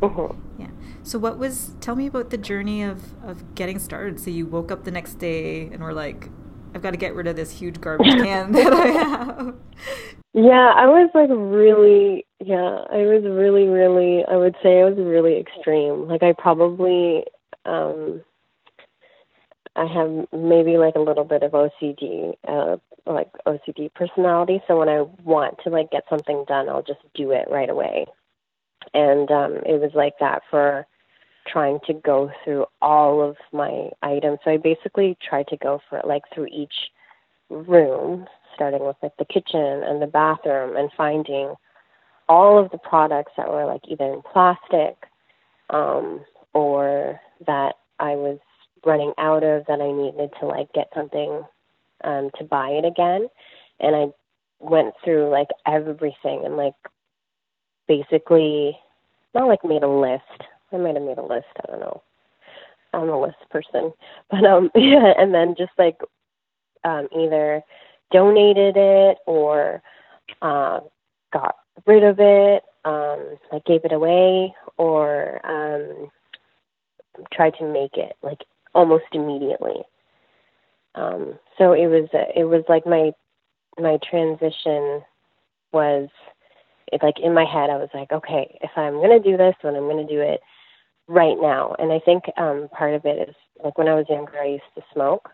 Mm-hmm. 0.02 0.62
Yeah. 0.62 0.70
So 1.04 1.18
what 1.20 1.38
was? 1.38 1.76
Tell 1.82 1.96
me 1.96 2.08
about 2.08 2.30
the 2.30 2.38
journey 2.38 2.84
of 2.84 3.22
of 3.24 3.56
getting 3.56 3.80
started. 3.80 4.20
So 4.20 4.30
you 4.30 4.46
woke 4.46 4.72
up 4.72 4.84
the 4.84 4.92
next 4.92 5.16
day 5.16 5.64
and 5.68 5.82
were 5.82 5.94
like, 5.94 6.30
"I've 6.78 6.84
got 6.84 6.92
to 6.92 6.98
get 6.98 7.16
rid 7.16 7.28
of 7.28 7.36
this 7.36 7.52
huge 7.52 7.82
garbage 7.82 8.14
can 8.24 8.52
that 8.52 8.72
I 8.72 8.88
have." 8.88 9.56
Yeah, 10.34 10.72
I 10.76 10.86
was 10.86 11.10
like 11.16 11.30
really, 11.32 12.24
yeah, 12.40 12.84
I 12.92 12.98
was 13.10 13.24
really, 13.26 13.66
really, 13.66 14.24
I 14.30 14.38
would 14.38 14.56
say 14.62 14.82
I 14.82 14.86
was 14.86 14.96
really 14.96 15.40
extreme. 15.40 16.08
Like 16.08 16.22
I 16.22 16.34
probably, 16.38 17.24
um, 17.66 18.22
I 19.76 19.86
have 19.88 20.28
maybe 20.32 20.78
like 20.78 20.94
a 20.94 21.00
little 21.00 21.24
bit 21.24 21.42
of 21.42 21.54
OCD, 21.54 22.36
uh, 22.48 22.78
like 23.08 23.32
OCD 23.48 23.92
personality. 23.96 24.62
So 24.68 24.78
when 24.78 24.90
I 24.90 25.02
want 25.24 25.58
to 25.64 25.72
like 25.72 25.90
get 25.90 26.04
something 26.08 26.46
done, 26.48 26.70
I'll 26.70 26.84
just 26.84 27.02
do 27.16 27.32
it 27.32 27.48
right 27.50 27.70
away. 27.70 28.06
And 28.94 29.32
um, 29.32 29.54
it 29.66 29.82
was 29.82 29.92
like 29.96 30.14
that 30.20 30.44
for 30.52 30.86
trying 31.52 31.80
to 31.88 31.94
go 31.94 32.32
through 32.44 32.66
all 32.82 33.22
of 33.22 33.38
my 33.52 33.90
items. 34.02 34.40
So 34.44 34.52
I 34.52 34.58
basically 34.58 35.18
tried 35.28 35.48
to 35.48 35.58
go 35.58 35.80
for 35.90 36.00
it 36.00 36.08
like 36.08 36.24
through 36.34 36.48
each 36.48 36.74
room, 37.50 38.28
starting 38.56 38.86
with 38.86 38.98
like 39.02 39.16
the 39.18 39.26
kitchen 39.26 39.84
and 39.84 40.02
the 40.02 40.08
bathroom, 40.08 40.76
and 40.76 40.90
finding 40.96 41.54
all 42.30 42.58
of 42.58 42.72
the 42.72 42.78
products 42.78 43.32
that 43.38 43.50
were 43.50 43.66
like 43.66 43.82
either 43.88 44.06
in 44.14 44.22
plastic 44.22 44.96
um, 45.70 46.24
or 46.54 47.20
that 47.46 47.76
I 48.00 48.16
was 48.16 48.40
running 48.86 49.14
out 49.18 49.44
of 49.44 49.66
that 49.68 49.82
I 49.82 49.92
needed 49.92 50.32
to 50.40 50.46
like 50.46 50.72
get 50.74 50.90
something 50.96 51.44
um, 52.04 52.30
to 52.38 52.44
buy 52.44 52.70
it 52.70 52.86
again. 52.86 53.28
And 53.80 53.96
I 53.96 54.06
went 54.60 54.94
through 55.04 55.30
like 55.30 55.50
everything 55.66 56.44
and 56.46 56.58
like 56.58 56.74
basically 57.88 58.78
not 59.34 59.48
like 59.48 59.64
made 59.64 59.84
a 59.84 59.88
list. 59.88 60.44
I 60.72 60.78
might 60.78 60.96
have 60.96 61.04
made 61.04 61.18
a 61.18 61.24
list. 61.24 61.48
I 61.64 61.72
don't 61.72 61.80
know. 61.80 62.02
I'm 62.94 63.10
a 63.10 63.22
list 63.22 63.38
person, 63.50 63.94
but 64.30 64.44
um, 64.46 64.72
yeah, 64.76 65.14
and 65.18 65.34
then 65.34 65.56
just 65.58 65.72
like 65.78 65.98
um, 66.84 67.08
either 67.18 67.62
donated 68.12 68.76
it 68.78 69.18
or 69.26 69.82
uh, 70.42 70.80
got 71.34 71.56
rid 71.86 72.04
of 72.04 72.18
it, 72.20 72.64
um, 72.86 73.38
like 73.52 73.66
gave 73.66 73.84
it 73.84 73.92
away, 73.92 74.54
or 74.78 75.40
um, 75.46 76.10
tried 77.34 77.54
to 77.60 77.72
make 77.72 77.96
it 77.98 78.16
like 78.24 78.40
almost 78.74 79.06
immediately. 79.14 79.82
Um, 80.96 81.38
so 81.58 81.74
it 81.74 81.88
was 81.88 82.10
it 82.14 82.46
was 82.46 82.64
like 82.68 82.86
my 82.86 83.12
my 83.80 83.98
transition 84.10 85.04
was 85.72 86.10
it, 86.92 87.04
like 87.04 87.20
in 87.22 87.34
my 87.34 87.46
head 87.46 87.70
I 87.70 87.78
was 87.78 87.90
like, 87.94 88.12
okay, 88.12 88.58
if 88.62 88.72
I'm 88.76 88.96
gonna 88.96 89.20
do 89.20 89.38
this, 89.38 89.56
then 89.62 89.76
I'm 89.76 89.88
gonna 89.88 90.08
do 90.08 90.22
it 90.22 90.40
right 91.08 91.38
now. 91.40 91.76
And 91.80 91.92
I 91.92 92.00
think 92.00 92.26
um, 92.38 92.70
part 92.72 92.94
of 92.94 93.06
it 93.06 93.30
is 93.30 93.36
like 93.64 93.78
when 93.78 93.88
I 93.88 93.96
was 93.96 94.06
younger, 94.10 94.38
I 94.40 94.48
used 94.48 94.64
to 94.76 94.84
smoke, 94.94 95.30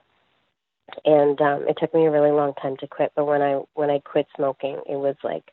and 1.06 1.40
um, 1.42 1.66
it 1.68 1.78
took 1.80 1.94
me 1.94 2.06
a 2.06 2.12
really 2.12 2.32
long 2.32 2.54
time 2.62 2.78
to 2.78 2.88
quit. 2.88 3.12
But 3.16 3.26
when 3.26 3.42
I 3.42 3.62
when 3.74 3.90
I 3.90 4.00
quit 4.00 4.28
smoking, 4.36 4.82
it 4.88 4.96
was 4.96 5.16
like 5.24 5.52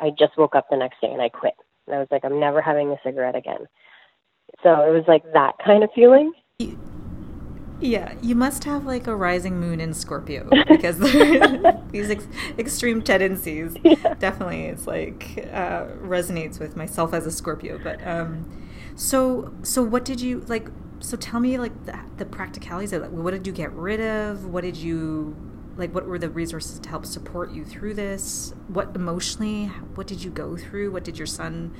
I 0.00 0.10
just 0.10 0.36
woke 0.36 0.54
up 0.54 0.66
the 0.70 0.76
next 0.76 1.00
day 1.00 1.10
and 1.10 1.22
I 1.22 1.28
quit, 1.28 1.54
and 1.86 1.96
I 1.96 1.98
was 1.98 2.08
like, 2.10 2.24
I'm 2.24 2.40
never 2.40 2.60
having 2.60 2.90
a 2.90 2.96
cigarette 3.04 3.36
again. 3.36 3.66
So 4.62 4.70
it 4.86 4.90
was 4.90 5.04
like 5.08 5.24
that 5.32 5.54
kind 5.64 5.82
of 5.82 5.90
feeling. 5.94 6.32
Yeah, 7.80 8.14
you 8.22 8.36
must 8.36 8.62
have 8.64 8.84
like 8.84 9.08
a 9.08 9.16
rising 9.16 9.58
moon 9.58 9.80
in 9.80 9.92
Scorpio 9.92 10.48
because 10.68 10.98
these 11.90 12.10
ex- 12.10 12.28
extreme 12.58 13.02
tendencies. 13.02 13.76
Yeah. 13.84 14.14
Definitely, 14.14 14.66
it's 14.66 14.86
like 14.86 15.48
uh, 15.52 15.86
resonates 16.02 16.58
with 16.58 16.76
myself 16.76 17.12
as 17.12 17.26
a 17.26 17.30
Scorpio. 17.30 17.78
But 17.82 18.04
um, 18.06 18.61
so 18.94 19.52
so 19.62 19.82
what 19.82 20.04
did 20.04 20.20
you 20.20 20.40
like? 20.48 20.68
So 21.00 21.16
tell 21.16 21.40
me 21.40 21.58
like 21.58 21.84
the, 21.84 21.98
the 22.16 22.24
practicalities 22.24 22.92
of 22.92 23.02
it. 23.02 23.10
What 23.10 23.32
did 23.32 23.46
you 23.46 23.52
get 23.52 23.72
rid 23.72 24.00
of? 24.00 24.46
What 24.46 24.62
did 24.62 24.76
you 24.76 25.36
like? 25.76 25.94
What 25.94 26.06
were 26.06 26.18
the 26.18 26.30
resources 26.30 26.78
to 26.78 26.88
help 26.88 27.06
support 27.06 27.52
you 27.52 27.64
through 27.64 27.94
this? 27.94 28.54
What 28.68 28.94
emotionally? 28.94 29.66
What 29.94 30.06
did 30.06 30.22
you 30.22 30.30
go 30.30 30.56
through? 30.56 30.92
What 30.92 31.04
did 31.04 31.18
your 31.18 31.26
son? 31.26 31.74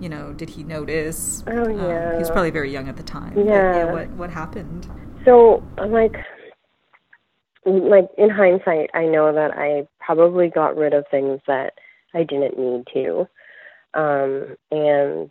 You 0.00 0.08
know, 0.08 0.32
did 0.32 0.50
he 0.50 0.62
notice? 0.62 1.44
Oh 1.46 1.68
yeah, 1.68 2.08
um, 2.08 2.12
he 2.14 2.18
was 2.18 2.30
probably 2.30 2.50
very 2.50 2.72
young 2.72 2.88
at 2.88 2.96
the 2.96 3.02
time. 3.02 3.36
Yeah. 3.36 3.76
yeah 3.76 3.92
what 3.92 4.08
what 4.10 4.30
happened? 4.30 4.88
So, 5.24 5.62
like, 5.76 6.16
like 7.66 8.08
in 8.16 8.30
hindsight, 8.30 8.90
I 8.94 9.04
know 9.04 9.32
that 9.32 9.52
I 9.56 9.86
probably 10.04 10.48
got 10.48 10.76
rid 10.76 10.94
of 10.94 11.04
things 11.10 11.40
that 11.46 11.74
I 12.14 12.22
didn't 12.22 12.58
need 12.58 12.86
to, 12.94 13.28
um, 13.92 14.56
and 14.70 15.30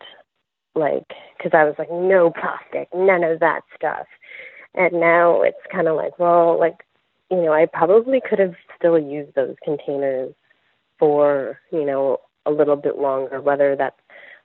like, 0.76 1.08
because 1.38 1.52
I 1.54 1.64
was 1.66 1.76
like, 1.78 1.92
no 1.92 2.32
plastic, 2.32 2.90
none 2.94 3.24
of 3.24 3.40
that 3.40 3.62
stuff, 3.76 4.08
and 4.76 4.94
now 4.94 5.42
it's 5.42 5.58
kind 5.72 5.88
of 5.88 5.96
like, 5.96 6.18
well, 6.20 6.60
like, 6.60 6.86
you 7.32 7.38
know, 7.38 7.54
I 7.54 7.66
probably 7.66 8.22
could 8.28 8.40
have 8.40 8.56
still 8.78 8.98
used 9.00 9.36
those 9.36 9.56
containers 9.64 10.34
for, 11.00 11.60
you 11.72 11.86
know, 11.86 12.20
a 12.46 12.52
little 12.52 12.76
bit 12.76 12.98
longer, 12.98 13.42
whether 13.42 13.76
that's 13.76 14.00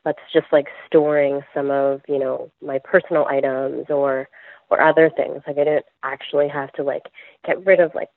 that's 0.05 0.19
just 0.33 0.47
like 0.53 0.67
storing 0.87 1.41
some 1.55 1.71
of, 1.71 2.03
you 2.09 2.19
know, 2.19 2.51
my 2.63 2.79
personal 2.79 3.27
items 3.27 3.87
or 3.89 4.29
or 4.71 4.81
other 4.81 5.11
things. 5.17 5.43
Like 5.47 5.59
I 5.59 5.65
didn't 5.65 5.87
actually 6.03 6.49
have 6.49 6.73
to 6.73 6.83
like 6.83 7.05
get 7.47 7.65
rid 7.65 7.81
of 7.81 7.95
like 7.95 8.09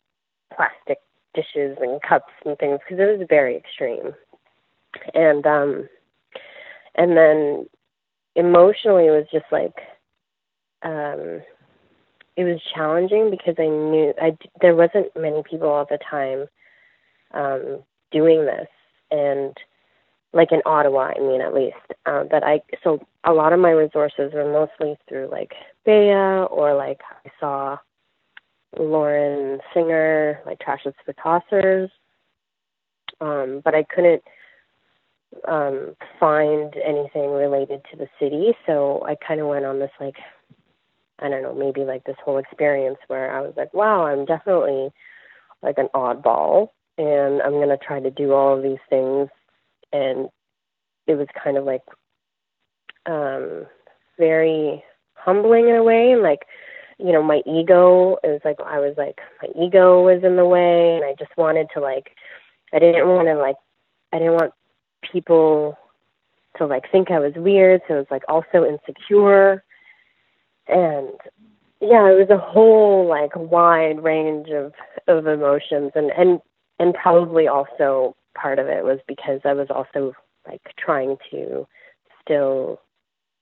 plastic 0.56 1.00
dishes 1.34 1.78
and 1.82 2.02
cups 2.02 2.34
and 2.46 2.58
things 2.58 2.80
because 2.84 3.00
it 3.02 3.18
was 3.20 3.28
very 3.30 3.56
extreme. 3.56 4.14
And 5.14 5.46
um 5.46 5.88
and 6.96 7.16
then 7.16 7.68
emotionally 8.38 9.08
it 9.08 9.12
was 9.12 9.26
just 9.32 9.46
like 9.52 9.76
um 10.84 11.42
it 12.38 12.44
was 12.44 12.62
challenging 12.74 13.32
because 13.32 13.56
I 13.58 13.68
knew 13.68 14.14
I 14.22 14.38
there 14.62 14.76
wasn't 14.76 15.08
many 15.20 15.44
people 15.44 15.82
at 15.82 15.90
the 15.90 15.98
time 16.10 16.48
um 17.34 17.84
doing 18.12 18.46
this 18.46 18.68
and 19.12 19.58
like 20.34 20.52
in 20.52 20.62
Ottawa, 20.66 21.14
I 21.16 21.20
mean, 21.20 21.42
at 21.42 21.54
least. 21.54 21.76
Um, 22.06 22.28
but 22.30 22.44
I 22.44 22.62
so 22.84 23.00
a 23.24 23.34
lot 23.34 23.54
of 23.54 23.60
my 23.60 23.72
resources 23.72 24.34
were 24.34 24.52
mostly 24.52 24.98
through 25.08 25.30
like 25.32 25.54
Bea 25.86 26.46
or 26.50 26.76
like 26.76 27.02
I 27.26 27.30
saw 27.40 27.78
Lauren 28.78 29.60
Singer, 29.74 30.42
like 30.46 30.60
Trash 30.60 30.86
is 30.86 30.94
for 31.06 31.14
Tossers. 31.14 31.90
Um, 33.20 33.62
but 33.64 33.74
I 33.74 33.84
couldn't 33.84 34.22
um, 35.48 35.96
find 36.20 36.74
anything 36.84 37.32
related 37.32 37.82
to 37.92 37.98
the 37.98 38.08
city, 38.20 38.54
so 38.66 39.04
I 39.06 39.16
kind 39.16 39.40
of 39.40 39.48
went 39.48 39.66
on 39.66 39.80
this 39.80 39.92
like 40.00 40.16
I 41.20 41.30
don't 41.30 41.42
know, 41.42 41.54
maybe 41.54 41.82
like 41.82 42.04
this 42.04 42.16
whole 42.24 42.38
experience 42.38 42.98
where 43.08 43.36
I 43.36 43.42
was 43.42 43.54
like, 43.58 43.74
wow, 43.74 44.06
I'm 44.06 44.26
definitely 44.26 44.90
like 45.64 45.78
an 45.78 45.90
oddball 45.94 46.70
and 46.98 47.42
I'm 47.42 47.54
going 47.54 47.70
to 47.70 47.78
try 47.78 48.00
to 48.00 48.12
do 48.12 48.34
all 48.34 48.56
of 48.56 48.64
these 48.64 48.78
things. 48.90 49.30
And 49.92 50.30
it 51.08 51.16
was 51.16 51.28
kind 51.44 51.58
of 51.58 51.66
like 51.66 51.82
um, 53.08 53.66
very 54.20 54.84
humbling 55.16 55.70
in 55.70 55.76
a 55.76 55.84
way. 55.84 56.12
And 56.12 56.22
like, 56.22 56.46
you 57.00 57.12
know, 57.12 57.24
my 57.24 57.42
ego 57.48 58.18
is 58.24 58.42
like, 58.46 58.58
I 58.64 58.80
was 58.80 58.94
like, 58.98 59.20
my 59.42 59.50
ego 59.60 60.04
was 60.04 60.24
in 60.24 60.36
the 60.36 60.46
way. 60.46 60.98
And 60.98 61.06
I 61.06 61.16
just 61.18 61.36
wanted 61.36 61.68
to 61.74 61.80
like, 61.80 62.12
I 62.74 62.80
didn't 62.80 63.08
want 63.08 63.28
to 63.28 63.36
like, 63.36 63.56
I 64.14 64.20
didn't 64.20 64.34
want 64.34 64.54
people 65.12 65.78
to 66.58 66.66
like 66.66 66.92
think 66.92 67.12
I 67.12 67.20
was 67.20 67.34
weird. 67.36 67.82
So 67.88 67.96
it 67.96 67.98
was 67.98 68.08
like 68.12 68.24
also 68.28 68.66
insecure. 68.66 69.64
And 70.68 71.10
yeah, 71.80 72.10
it 72.10 72.18
was 72.18 72.30
a 72.30 72.38
whole 72.38 73.08
like 73.08 73.32
wide 73.36 74.04
range 74.04 74.50
of 74.50 74.74
of 75.08 75.28
emotions 75.28 75.92
and 75.96 76.12
and 76.12 76.40
and 76.80 76.94
probably 76.94 77.48
also 77.48 78.16
part 78.36 78.60
of 78.60 78.68
it 78.68 78.84
was 78.84 79.00
because 79.08 79.42
I 79.46 79.54
was 79.54 79.68
also 79.70 80.14
like 80.48 80.62
trying 80.78 81.18
to 81.32 81.68
still 82.22 82.82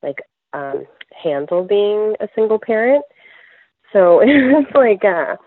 like 0.04 0.20
um 0.54 0.86
handle 1.24 1.64
being 1.64 2.16
a 2.20 2.28
single 2.36 2.60
parent. 2.60 3.04
So 3.94 4.20
it 4.22 4.28
was 4.28 4.66
like 4.76 5.04
uh 5.06 5.38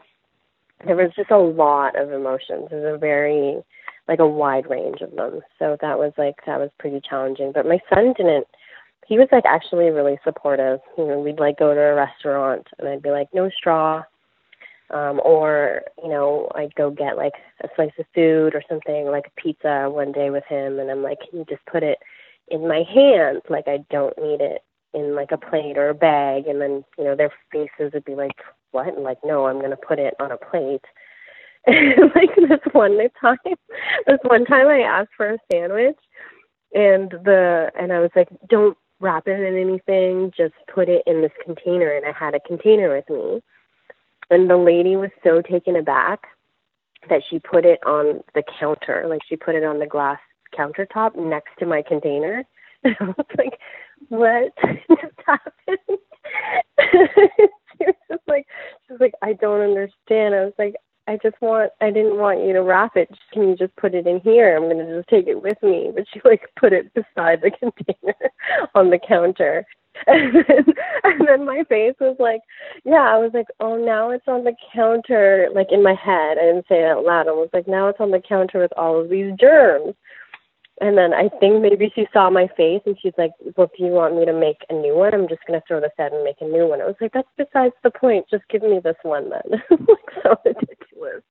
there 0.87 0.97
was 0.97 1.11
just 1.17 1.31
a 1.31 1.39
lot 1.39 2.01
of 2.01 2.13
emotions. 2.13 2.69
It 2.71 2.75
was 2.75 2.95
a 2.95 2.99
very 2.99 3.63
like 4.09 4.19
a 4.19 4.27
wide 4.27 4.69
range 4.69 5.01
of 5.01 5.15
them. 5.15 5.41
So 5.59 5.77
that 5.81 5.99
was 5.99 6.13
like 6.19 6.37
that 6.47 6.59
was 6.59 6.71
pretty 6.79 7.01
challenging. 7.01 7.53
But 7.53 7.67
my 7.67 7.79
son 7.89 8.15
didn't 8.17 8.47
he 9.07 9.19
was 9.19 9.29
like 9.33 9.45
actually 9.47 9.89
really 9.91 10.19
supportive. 10.25 10.81
You 10.99 11.07
know, 11.07 11.19
we'd 11.21 11.41
like 11.41 11.59
go 11.59 11.75
to 11.75 11.81
a 11.81 11.95
restaurant 11.95 12.67
and 12.79 12.89
I'd 12.89 13.03
be 13.03 13.11
like, 13.11 13.29
No 13.33 13.49
straw 13.51 14.03
um, 14.91 15.21
or 15.25 15.83
you 16.03 16.09
know 16.09 16.49
I'd 16.55 16.75
go 16.75 16.91
get 16.91 17.17
like 17.17 17.35
a 17.63 17.69
slice 17.77 17.93
of 17.99 18.07
food 18.15 18.55
or 18.55 18.63
something 18.69 19.07
like 19.07 19.27
a 19.27 19.41
pizza 19.41 19.89
one 19.91 20.13
day 20.13 20.31
with 20.31 20.45
him, 20.49 20.79
and 20.79 20.91
I'm 20.91 21.03
like, 21.03 21.19
can 21.21 21.41
you 21.41 21.45
just 21.49 21.65
put 21.67 21.83
it 21.83 21.99
in 22.49 22.67
my 22.67 22.83
hand? 22.93 23.43
Like 23.49 23.69
I 23.69 23.85
don't 23.91 24.17
need 24.19 24.41
it 24.41 24.63
in 24.95 25.15
like 25.15 25.33
a 25.33 25.39
plate 25.39 25.77
or 25.77 25.91
a 25.91 25.95
bag, 25.95 26.47
and 26.47 26.61
then 26.61 26.85
you 26.97 27.05
know 27.05 27.17
their 27.17 27.33
faces 27.53 27.93
would 27.93 28.05
be 28.05 28.15
like, 28.15 28.37
what? 28.71 28.89
And 28.89 29.05
like, 29.05 29.19
no, 29.25 29.47
I'm 29.47 29.61
gonna 29.61 29.77
put 29.77 29.99
it 29.99 30.15
on 30.21 30.33
a 30.33 30.39
plate. 30.39 30.85
like 32.15 32.35
this 32.37 32.61
one 32.73 32.99
time, 33.21 33.37
this 34.07 34.19
one 34.23 34.45
time 34.45 34.69
I 34.69 34.81
asked 34.81 35.11
for 35.17 35.31
a 35.35 35.39
sandwich, 35.53 35.99
and 36.75 37.11
the 37.11 37.71
and 37.79 37.93
I 37.93 38.01
was 38.01 38.11
like, 38.17 38.29
don't 38.49 38.77
wrap 39.01 39.29
it 39.29 39.41
in 39.41 39.57
anything, 39.57 40.33
just 40.37 40.55
put 40.73 40.89
it 40.89 41.03
in 41.07 41.23
this 41.23 41.33
container, 41.45 41.93
and 41.93 42.07
I 42.07 42.13
had 42.13 42.35
a 42.35 42.41
container 42.41 42.95
with 42.95 43.09
me 43.11 43.43
and 44.31 44.49
the 44.49 44.57
lady 44.57 44.97
was 44.97 45.11
so 45.25 45.41
taken 45.43 45.77
aback 45.77 46.27
that 47.09 47.23
she 47.29 47.39
put 47.39 47.65
it 47.65 47.81
on 47.87 48.23
the 48.35 48.43
counter, 48.59 49.07
like 49.09 49.23
she 49.29 49.37
put 49.37 49.55
it 49.55 49.65
on 49.65 49.79
the 49.79 49.87
glass 49.87 50.19
countertop 50.57 51.17
next 51.17 51.51
to 51.59 51.67
my 51.67 51.83
container. 51.83 52.45
And 52.85 52.95
I 53.01 53.05
was 53.07 53.27
like, 53.37 53.59
what 54.09 54.53
just 54.63 55.15
happened? 55.27 55.99
she 56.79 57.85
was 57.85 57.95
just 58.09 58.23
like, 58.29 58.47
she 58.87 58.93
was 58.93 59.01
like, 59.01 59.15
I 59.21 59.33
don't 59.33 59.61
understand. 59.61 60.37
I 60.37 60.45
was 60.45 60.53
like, 60.59 60.77
I 61.09 61.19
just 61.23 61.41
want, 61.41 61.73
I 61.81 61.91
didn't 61.91 62.19
want 62.19 62.45
you 62.45 62.53
to 62.53 62.63
wrap 62.63 62.95
it. 62.95 63.09
Can 63.33 63.49
you 63.49 63.57
just 63.57 63.75
put 63.77 63.95
it 63.95 64.07
in 64.07 64.21
here? 64.21 64.55
I'm 64.55 64.65
going 64.65 64.87
to 64.87 64.99
just 64.99 65.09
take 65.09 65.27
it 65.27 65.43
with 65.43 65.57
me. 65.63 65.91
But 65.95 66.05
she 66.13 66.21
like 66.23 66.43
put 66.61 66.75
it 66.75 66.93
beside 66.93 67.41
the 67.41 67.51
container 67.59 68.15
on 68.75 68.91
the 68.91 68.99
counter. 68.99 69.65
and 70.07 70.35
then, 70.35 70.65
and 71.05 71.27
then 71.27 71.47
my 71.47 71.65
face 71.69 71.95
was 71.99 72.17
like, 72.21 72.41
yeah, 72.85 73.09
I 73.11 73.17
was 73.19 73.31
like, 73.33 73.47
oh, 73.59 73.77
now 73.77 74.11
it's 74.11 74.29
on 74.29 74.45
the 74.45 74.55
counter, 74.73 75.49
like 75.55 75.69
in 75.73 75.83
my 75.83 75.95
head. 75.95 76.37
I 76.39 76.45
didn't 76.45 76.67
say 76.69 76.83
it 76.83 76.85
out 76.85 77.05
loud. 77.05 77.27
I 77.27 77.33
was 77.33 77.49
like, 77.55 77.67
now 77.67 77.89
it's 77.89 78.01
on 78.01 78.11
the 78.11 78.23
counter 78.29 78.61
with 78.61 78.73
all 78.77 79.01
of 79.01 79.09
these 79.09 79.33
germs. 79.41 79.95
And 80.81 80.97
then 80.97 81.13
I 81.13 81.29
think 81.41 81.61
maybe 81.61 81.91
she 81.95 82.07
saw 82.13 82.31
my 82.31 82.47
face 82.57 82.83
and 82.87 82.97
she's 83.03 83.13
like, 83.19 83.33
well, 83.57 83.71
do 83.77 83.85
you 83.85 83.91
want 83.91 84.17
me 84.17 84.25
to 84.25 84.33
make 84.33 84.59
a 84.71 84.75
new 84.75 84.97
one? 84.97 85.13
I'm 85.13 85.29
just 85.29 85.41
going 85.47 85.59
to 85.59 85.67
throw 85.67 85.81
this 85.81 85.91
out 85.99 86.13
and 86.13 86.23
make 86.23 86.41
a 86.41 86.45
new 86.45 86.69
one. 86.69 86.81
I 86.81 86.87
was 86.87 86.95
like, 87.01 87.13
that's 87.13 87.29
besides 87.37 87.75
the 87.83 87.91
point. 87.91 88.27
Just 88.31 88.45
give 88.49 88.63
me 88.63 88.81
this 88.83 88.97
one 89.03 89.31
then. 89.31 89.61
like, 89.71 90.23
so 90.23 90.37
ridiculous. 90.45 91.23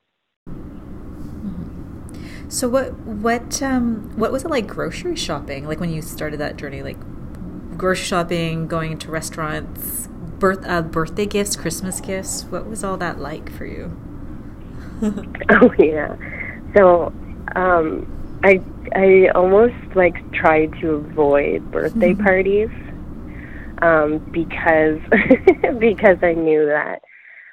So 2.49 2.69
what 2.69 2.93
what 2.99 3.61
um 3.61 4.17
what 4.17 4.31
was 4.31 4.45
it 4.45 4.49
like 4.49 4.67
grocery 4.67 5.17
shopping? 5.17 5.67
Like 5.67 5.81
when 5.81 5.89
you 5.89 6.01
started 6.01 6.39
that 6.39 6.55
journey, 6.55 6.81
like 6.81 6.97
grocery 7.77 8.05
shopping, 8.05 8.67
going 8.67 8.97
to 8.99 9.11
restaurants, 9.11 10.07
birth 10.07 10.65
uh, 10.65 10.81
birthday 10.81 11.25
gifts, 11.25 11.57
Christmas 11.57 11.99
gifts. 11.99 12.45
What 12.45 12.65
was 12.65 12.85
all 12.85 12.95
that 12.97 13.19
like 13.19 13.51
for 13.51 13.65
you? 13.65 13.99
oh 15.01 15.73
yeah. 15.77 16.15
So 16.75 17.11
um, 17.55 18.16
I 18.43 18.61
I 18.95 19.27
almost 19.35 19.75
like 19.95 20.15
tried 20.33 20.73
to 20.81 20.91
avoid 20.91 21.71
birthday 21.71 22.13
mm-hmm. 22.13 22.23
parties 22.23 22.69
um, 23.81 24.19
because 24.31 24.99
because 25.79 26.17
I 26.21 26.33
knew 26.33 26.65
that 26.65 27.01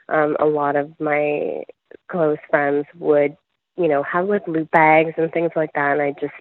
um, 0.09 0.37
a 0.41 0.47
lot 0.47 0.77
of 0.77 0.93
my 1.01 1.65
close 2.09 2.39
friends 2.51 2.87
would 2.99 3.37
you 3.77 3.89
know 3.89 4.03
have 4.03 4.29
like 4.29 4.47
loot 4.47 4.71
bags 4.71 5.15
and 5.17 5.33
things 5.33 5.53
like 5.57 5.73
that, 5.75 5.93
and 5.93 6.03
I 6.03 6.13
just 6.13 6.35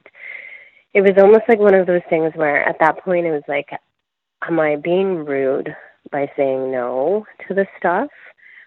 it 0.94 1.02
was 1.02 1.14
almost 1.18 1.44
like 1.48 1.60
one 1.60 1.74
of 1.74 1.88
those 1.88 2.02
things 2.10 2.34
where 2.36 2.68
at 2.68 2.78
that 2.80 3.04
point 3.04 3.26
it 3.26 3.32
was 3.32 3.44
like, 3.48 3.70
am 4.48 4.60
I 4.60 4.76
being 4.76 5.26
rude 5.26 5.76
by 6.12 6.32
saying 6.38 6.72
no 6.72 7.26
to 7.48 7.54
the 7.54 7.66
stuff? 7.78 8.10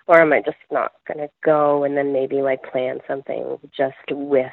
Or 0.08 0.20
am 0.20 0.32
I 0.32 0.40
just 0.40 0.56
not 0.70 0.92
going 1.06 1.18
to 1.18 1.32
go 1.44 1.84
and 1.84 1.96
then 1.96 2.12
maybe 2.12 2.36
like 2.36 2.62
plan 2.70 3.00
something 3.08 3.58
just 3.76 3.96
with, 4.10 4.52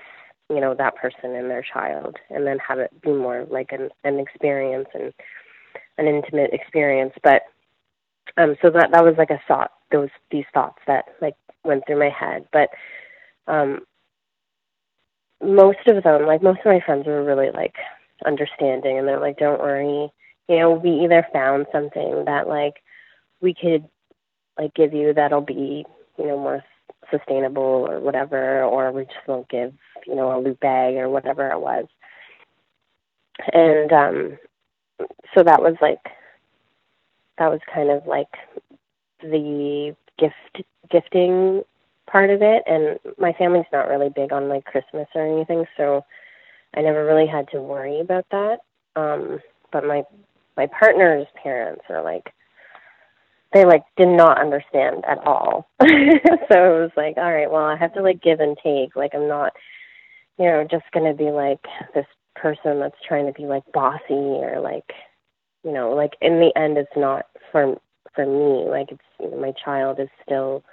you 0.56 0.62
know, 0.62 0.74
that 0.76 0.96
person 0.96 1.36
and 1.36 1.50
their 1.50 1.64
child 1.64 2.18
and 2.30 2.46
then 2.46 2.58
have 2.60 2.80
it 2.80 2.90
be 3.02 3.12
more 3.12 3.46
like 3.50 3.72
an, 3.72 3.90
an 4.04 4.20
experience 4.20 4.88
and 4.94 5.14
an 5.98 6.08
intimate 6.08 6.54
experience. 6.54 7.14
But, 7.24 7.44
um, 8.38 8.56
so 8.62 8.70
that, 8.72 8.92
that 8.92 9.04
was 9.04 9.16
like 9.18 9.30
a 9.32 9.42
thought, 9.48 9.72
those, 9.92 10.10
these 10.32 10.46
thoughts 10.54 10.80
that 10.88 11.06
like 11.22 11.36
went 11.64 11.86
through 11.86 12.00
my 12.00 12.10
head. 12.10 12.48
But, 12.52 12.70
um, 13.48 13.82
most 15.44 15.88
of 15.88 16.04
them, 16.04 16.26
like 16.26 16.42
most 16.42 16.60
of 16.60 16.66
my 16.66 16.80
friends 16.86 17.06
were 17.06 17.24
really 17.24 17.52
like 17.52 17.76
understanding 18.26 18.98
and 18.98 19.08
they're 19.08 19.20
like, 19.20 19.38
Don't 19.38 19.60
worry. 19.60 20.10
You 20.48 20.60
know, 20.60 20.72
we 20.72 20.92
either 21.04 21.26
found 21.34 21.68
something 21.72 22.26
that 22.26 22.48
like 22.48 22.76
we 23.42 23.54
could 23.54 23.88
like 24.58 24.74
give 24.74 24.94
you 24.94 25.14
that'll 25.14 25.42
be, 25.42 25.86
you 26.18 26.28
know, 26.28 26.38
more 26.38 26.64
sustainable 27.14 27.88
or 27.90 28.00
whatever, 28.00 28.64
or 28.64 28.92
we 28.92 29.06
just 29.06 29.28
won't 29.28 29.50
give, 29.50 29.74
you 30.08 30.16
know, 30.16 30.38
a 30.38 30.42
loot 30.42 30.60
bag 30.60 30.96
or 30.96 31.10
whatever 31.10 31.50
it 31.52 31.60
was. 31.60 31.86
And 33.54 33.92
um 33.94 34.38
so 35.36 35.44
that 35.44 35.62
was 35.62 35.76
like 35.82 36.00
that 37.38 37.50
was 37.50 37.60
kind 37.74 37.90
of 37.90 38.06
like 38.06 38.30
the 39.22 39.96
gift 40.20 40.66
gifting 40.92 41.64
part 42.10 42.30
of 42.30 42.42
it 42.42 42.64
and 42.68 43.00
my 43.18 43.34
family's 43.34 43.66
not 43.72 43.88
really 43.88 44.10
big 44.16 44.32
on 44.32 44.50
like 44.50 44.66
christmas 44.66 45.08
or 45.16 45.26
anything 45.26 45.66
so 45.78 46.04
i 46.76 46.82
never 46.82 47.06
really 47.06 47.26
had 47.26 47.48
to 47.50 47.62
worry 47.62 48.00
about 48.02 48.26
that 48.32 48.60
um 48.96 49.40
but 49.72 49.86
my 49.86 50.04
my 50.58 50.68
partner's 50.68 51.26
parents 51.42 51.84
are 51.90 52.04
like 52.04 52.34
they 53.54 53.66
like 53.66 53.84
did 53.98 54.08
not 54.10 54.40
understand 54.40 55.04
at 55.08 55.20
all. 55.26 55.70
So 56.52 56.58
it 56.78 56.82
was 56.82 56.92
like 56.98 57.18
all 57.18 57.32
right 57.34 57.50
well 57.50 57.64
i 57.66 57.76
have 57.78 57.94
to 57.96 58.02
like 58.02 58.22
give 58.22 58.40
and 58.40 58.58
take. 58.64 58.96
Like 58.96 59.12
i'm 59.16 59.28
not 59.28 59.54
you 60.38 60.46
know 60.46 60.68
just 60.70 60.86
going 60.94 61.06
to 61.10 61.18
be 61.18 61.32
like 61.32 61.60
this 61.96 62.06
person 62.36 62.80
that's 62.80 62.96
trying 63.08 63.26
to 63.28 63.34
be 63.34 63.46
like 63.46 63.64
bossy 63.74 64.04
or 64.12 64.60
like 64.62 64.92
you 65.64 65.72
know 65.72 65.92
like 65.94 66.14
in 66.22 66.40
the 66.40 66.52
end 66.58 66.78
it's 66.78 66.92
not 66.96 67.26
for 67.52 67.78
for 68.16 68.26
me. 68.26 68.70
Like 68.70 68.92
it's 68.92 69.02
you 69.20 69.32
know 69.32 69.38
my 69.40 69.54
child 69.64 70.00
is 70.00 70.10
still 70.24 70.64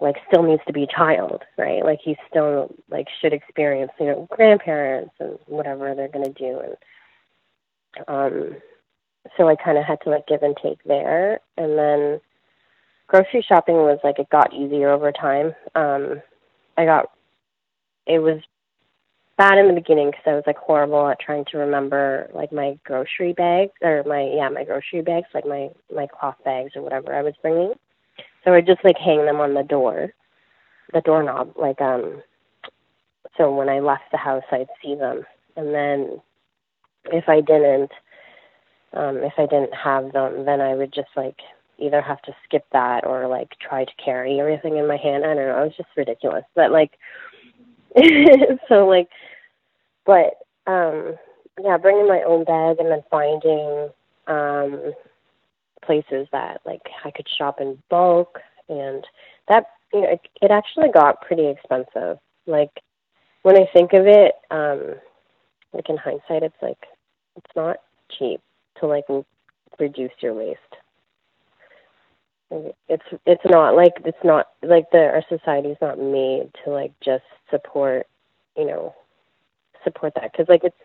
like 0.00 0.16
still 0.28 0.42
needs 0.42 0.62
to 0.66 0.72
be 0.72 0.84
a 0.84 0.96
child, 0.96 1.42
right? 1.58 1.84
Like 1.84 2.00
he 2.04 2.16
still 2.30 2.74
like 2.90 3.06
should 3.20 3.32
experience, 3.32 3.92
you 3.98 4.06
know, 4.06 4.28
grandparents 4.30 5.14
and 5.20 5.38
whatever 5.46 5.94
they're 5.94 6.08
gonna 6.08 6.32
do 6.32 6.60
and 6.60 6.76
um 8.08 8.56
so 9.36 9.48
I 9.48 9.56
kinda 9.56 9.82
had 9.82 10.00
to 10.02 10.10
like 10.10 10.26
give 10.26 10.42
and 10.42 10.56
take 10.62 10.82
there 10.84 11.40
and 11.56 11.78
then 11.78 12.20
grocery 13.06 13.44
shopping 13.46 13.76
was 13.76 13.98
like 14.04 14.18
it 14.18 14.30
got 14.30 14.52
easier 14.54 14.90
over 14.90 15.12
time. 15.12 15.54
Um 15.74 16.22
I 16.76 16.84
got 16.84 17.10
it 18.06 18.20
was 18.20 18.40
bad 19.36 19.58
in 19.58 19.68
the 19.68 19.74
beginning 19.74 20.10
because 20.10 20.24
I 20.26 20.34
was 20.34 20.44
like 20.46 20.56
horrible 20.58 21.08
at 21.08 21.20
trying 21.20 21.44
to 21.52 21.58
remember 21.58 22.28
like 22.34 22.52
my 22.52 22.78
grocery 22.84 23.32
bags 23.32 23.72
or 23.82 24.02
my 24.06 24.22
yeah 24.34 24.48
my 24.48 24.64
grocery 24.64 25.02
bags 25.02 25.28
like 25.34 25.46
my 25.46 25.68
my 25.94 26.06
cloth 26.06 26.36
bags 26.44 26.72
or 26.76 26.82
whatever 26.82 27.14
I 27.14 27.22
was 27.22 27.34
bringing 27.42 27.74
so 28.44 28.54
I 28.54 28.60
just 28.60 28.84
like 28.84 28.96
hang 28.96 29.24
them 29.26 29.40
on 29.40 29.54
the 29.54 29.62
door, 29.62 30.12
the 30.92 31.00
doorknob, 31.02 31.52
like 31.56 31.80
um. 31.80 32.22
So 33.36 33.54
when 33.54 33.68
I 33.68 33.80
left 33.80 34.04
the 34.10 34.16
house, 34.16 34.42
I'd 34.50 34.68
see 34.82 34.94
them, 34.94 35.24
and 35.56 35.74
then 35.74 36.20
if 37.12 37.28
I 37.28 37.40
didn't, 37.40 37.90
um, 38.94 39.18
if 39.18 39.34
I 39.36 39.46
didn't 39.46 39.74
have 39.74 40.12
them, 40.12 40.44
then 40.44 40.60
I 40.60 40.74
would 40.74 40.92
just 40.92 41.10
like 41.16 41.36
either 41.78 42.00
have 42.00 42.20
to 42.22 42.34
skip 42.44 42.66
that 42.72 43.06
or 43.06 43.28
like 43.28 43.52
try 43.60 43.84
to 43.84 43.92
carry 44.02 44.40
everything 44.40 44.76
in 44.76 44.88
my 44.88 44.96
hand. 44.96 45.24
I 45.24 45.34
don't 45.34 45.46
know. 45.46 45.62
It 45.62 45.66
was 45.66 45.76
just 45.76 45.90
ridiculous. 45.96 46.44
But 46.54 46.72
like, 46.72 46.92
so 48.68 48.86
like, 48.86 49.08
but 50.06 50.34
um, 50.66 51.16
yeah, 51.62 51.76
bringing 51.76 52.08
my 52.08 52.22
own 52.26 52.44
bag 52.44 52.76
and 52.78 52.90
then 52.90 53.02
finding 53.10 53.90
um 54.26 54.92
places 55.84 56.28
that 56.32 56.60
like 56.66 56.82
I 57.04 57.10
could 57.10 57.26
shop 57.38 57.60
in 57.60 57.82
bulk 57.88 58.38
and 58.68 59.06
that 59.48 59.64
you 59.92 60.02
know 60.02 60.08
it, 60.10 60.20
it 60.42 60.50
actually 60.50 60.90
got 60.92 61.22
pretty 61.22 61.46
expensive. 61.46 62.18
Like 62.46 62.70
when 63.42 63.56
I 63.56 63.66
think 63.72 63.92
of 63.92 64.06
it, 64.06 64.34
um, 64.50 64.96
like 65.72 65.88
in 65.88 65.96
hindsight, 65.96 66.42
it's 66.42 66.62
like 66.62 66.78
it's 67.36 67.56
not 67.56 67.76
cheap 68.18 68.40
to 68.80 68.86
like 68.86 69.04
reduce 69.78 70.12
your 70.20 70.34
waste. 70.34 70.60
It's 72.88 73.04
it's 73.26 73.44
not 73.44 73.76
like 73.76 73.92
it's 74.04 74.24
not 74.24 74.48
like 74.62 74.90
the 74.90 74.98
our 74.98 75.22
society 75.28 75.68
is 75.68 75.76
not 75.82 75.98
made 75.98 76.50
to 76.64 76.70
like 76.70 76.92
just 77.00 77.24
support, 77.50 78.06
you 78.56 78.66
know, 78.66 78.94
support 79.84 80.14
that 80.14 80.32
because 80.32 80.48
like 80.48 80.64
it's 80.64 80.76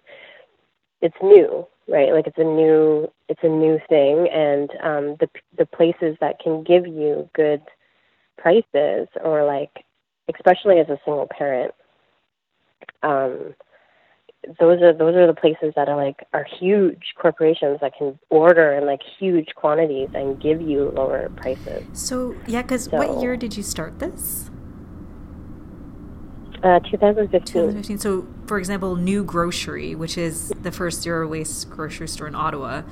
it's 1.01 1.15
new, 1.21 1.65
right? 1.87 2.11
Like 2.13 2.27
it's 2.27 2.37
a 2.37 2.43
new 2.43 3.09
it's 3.29 3.43
a 3.43 3.47
new 3.47 3.79
thing, 3.87 4.27
and 4.29 4.69
um, 4.83 5.15
the 5.21 5.29
the 5.57 5.65
places 5.65 6.17
that 6.19 6.39
can 6.39 6.63
give 6.63 6.85
you 6.85 7.29
good 7.33 7.61
prices 8.37 9.07
or 9.23 9.45
like 9.45 9.85
especially 10.33 10.79
as 10.79 10.89
a 10.89 10.99
single 11.05 11.27
parent 11.27 11.73
um, 13.03 13.53
those 14.59 14.81
are 14.81 14.93
those 14.93 15.15
are 15.15 15.27
the 15.27 15.33
places 15.33 15.73
that 15.75 15.89
are 15.89 15.95
like 15.95 16.25
are 16.33 16.45
huge 16.59 17.13
corporations 17.17 17.79
that 17.81 17.93
can 17.97 18.17
order 18.29 18.73
in 18.73 18.85
like 18.85 19.01
huge 19.19 19.49
quantities 19.55 20.09
and 20.13 20.41
give 20.41 20.61
you 20.61 20.91
lower 20.91 21.29
prices. 21.37 21.83
So 21.93 22.35
yeah, 22.47 22.61
because 22.61 22.85
so, 22.85 22.97
what 22.97 23.21
year 23.21 23.37
did 23.37 23.55
you 23.55 23.63
start 23.63 23.99
this? 23.99 24.49
Uh, 26.63 26.79
2015. 26.79 27.53
2015. 27.53 27.97
So, 27.97 28.25
for 28.47 28.57
example, 28.57 28.95
Nu 28.95 29.25
Grocery, 29.25 29.95
which 29.95 30.17
is 30.17 30.53
the 30.61 30.71
first 30.71 31.01
zero 31.01 31.27
waste 31.27 31.69
grocery 31.69 32.07
store 32.07 32.27
in 32.27 32.35
Ottawa, 32.35 32.83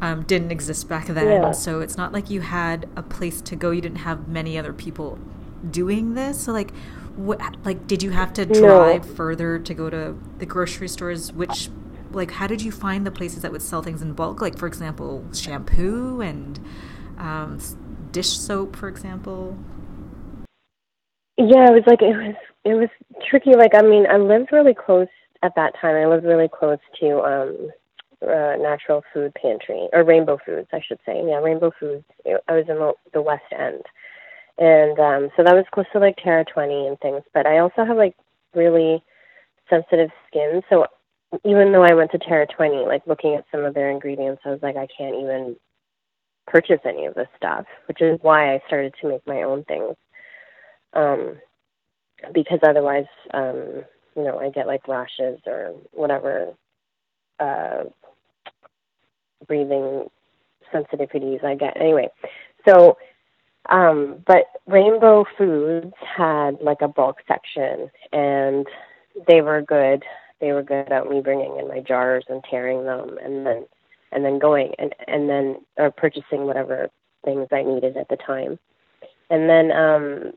um, 0.00 0.22
didn't 0.22 0.52
exist 0.52 0.88
back 0.88 1.08
then. 1.08 1.26
Yeah. 1.26 1.50
So 1.50 1.80
it's 1.80 1.96
not 1.96 2.12
like 2.12 2.30
you 2.30 2.40
had 2.40 2.88
a 2.94 3.02
place 3.02 3.40
to 3.42 3.56
go. 3.56 3.72
You 3.72 3.80
didn't 3.80 3.98
have 3.98 4.28
many 4.28 4.56
other 4.56 4.72
people 4.72 5.18
doing 5.68 6.14
this. 6.14 6.42
So, 6.42 6.52
like, 6.52 6.72
what, 7.16 7.40
like, 7.64 7.86
did 7.86 8.02
you 8.02 8.10
have 8.10 8.32
to 8.34 8.46
drive 8.46 9.06
no. 9.06 9.14
further 9.14 9.58
to 9.58 9.74
go 9.74 9.90
to 9.90 10.16
the 10.38 10.46
grocery 10.46 10.88
stores? 10.88 11.32
Which, 11.32 11.68
like, 12.10 12.32
how 12.32 12.46
did 12.46 12.62
you 12.62 12.72
find 12.72 13.06
the 13.06 13.10
places 13.10 13.42
that 13.42 13.52
would 13.52 13.62
sell 13.62 13.82
things 13.82 14.02
in 14.02 14.12
bulk? 14.12 14.40
Like, 14.40 14.58
for 14.58 14.66
example, 14.66 15.24
shampoo 15.32 16.20
and 16.20 16.60
um, 17.18 17.58
dish 18.12 18.30
soap, 18.30 18.76
for 18.76 18.88
example. 18.88 19.58
Yeah, 21.36 21.68
it 21.68 21.72
was 21.72 21.84
like 21.86 22.02
it 22.02 22.14
was 22.14 22.34
it 22.64 22.74
was 22.74 22.88
tricky. 23.28 23.54
Like, 23.54 23.74
I 23.74 23.82
mean, 23.82 24.06
I 24.06 24.18
lived 24.18 24.52
really 24.52 24.74
close 24.74 25.08
at 25.42 25.54
that 25.56 25.72
time. 25.80 25.96
I 25.96 26.06
lived 26.06 26.24
really 26.24 26.48
close 26.48 26.78
to 27.00 27.20
um 27.20 27.70
uh, 28.22 28.56
Natural 28.58 29.02
Food 29.12 29.32
Pantry 29.34 29.88
or 29.92 30.04
Rainbow 30.04 30.38
Foods, 30.44 30.68
I 30.72 30.80
should 30.86 30.98
say. 31.06 31.22
Yeah, 31.26 31.36
Rainbow 31.36 31.72
Foods. 31.78 32.04
I 32.26 32.52
was 32.52 32.66
in 32.68 32.76
the, 32.76 32.92
the 33.12 33.22
West 33.22 33.44
End, 33.58 33.82
and 34.60 34.98
um, 34.98 35.30
so 35.36 35.42
that 35.42 35.54
was 35.54 35.64
close 35.72 35.86
to 35.92 35.98
like 35.98 36.16
Terra 36.22 36.44
20 36.44 36.86
and 36.86 37.00
things. 37.00 37.22
But 37.34 37.46
I 37.46 37.58
also 37.58 37.84
have 37.84 37.96
like 37.96 38.14
really 38.54 39.02
sensitive 39.68 40.10
skin, 40.28 40.62
so 40.70 40.86
even 41.44 41.72
though 41.72 41.84
I 41.84 41.94
went 41.94 42.10
to 42.12 42.18
Terra 42.18 42.46
20, 42.46 42.86
like 42.86 43.02
looking 43.06 43.34
at 43.34 43.44
some 43.52 43.64
of 43.64 43.74
their 43.74 43.90
ingredients, 43.90 44.42
I 44.44 44.50
was 44.50 44.62
like, 44.62 44.76
I 44.76 44.88
can't 44.96 45.14
even 45.16 45.56
purchase 46.46 46.80
any 46.84 47.06
of 47.06 47.14
this 47.14 47.28
stuff, 47.36 47.64
which 47.86 48.00
is 48.00 48.18
why 48.22 48.54
I 48.54 48.62
started 48.66 48.94
to 49.00 49.08
make 49.08 49.26
my 49.26 49.42
own 49.42 49.64
things. 49.64 49.96
Um, 50.92 51.36
because 52.34 52.58
otherwise, 52.62 53.06
um, 53.32 53.84
you 54.16 54.24
know, 54.24 54.38
I 54.38 54.50
get 54.50 54.66
like 54.66 54.88
rashes 54.88 55.38
or 55.46 55.72
whatever 55.92 56.52
uh, 57.38 57.84
breathing 59.46 60.08
sensitivities 60.74 61.44
I 61.44 61.54
get. 61.54 61.76
Anyway, 61.80 62.08
so 62.68 62.98
um, 63.70 64.22
but 64.26 64.46
Rainbow 64.66 65.24
Foods 65.38 65.94
had 66.16 66.60
like 66.60 66.82
a 66.82 66.88
bulk 66.88 67.18
section, 67.26 67.90
and 68.12 68.66
they 69.28 69.40
were 69.40 69.62
good. 69.62 70.04
They 70.40 70.52
were 70.52 70.62
good 70.62 70.90
at 70.90 71.08
me 71.08 71.20
bringing 71.20 71.56
in 71.58 71.68
my 71.68 71.80
jars 71.80 72.24
and 72.28 72.42
taring 72.48 72.84
them, 72.84 73.16
and 73.22 73.46
then 73.46 73.66
and 74.12 74.24
then 74.24 74.38
going 74.38 74.74
and 74.78 74.94
and 75.06 75.28
then 75.28 75.56
or 75.76 75.90
purchasing 75.90 76.46
whatever 76.46 76.88
things 77.24 77.48
I 77.52 77.62
needed 77.62 77.96
at 77.96 78.08
the 78.08 78.16
time. 78.16 78.58
And 79.30 79.48
then 79.48 79.70
um, 79.70 80.32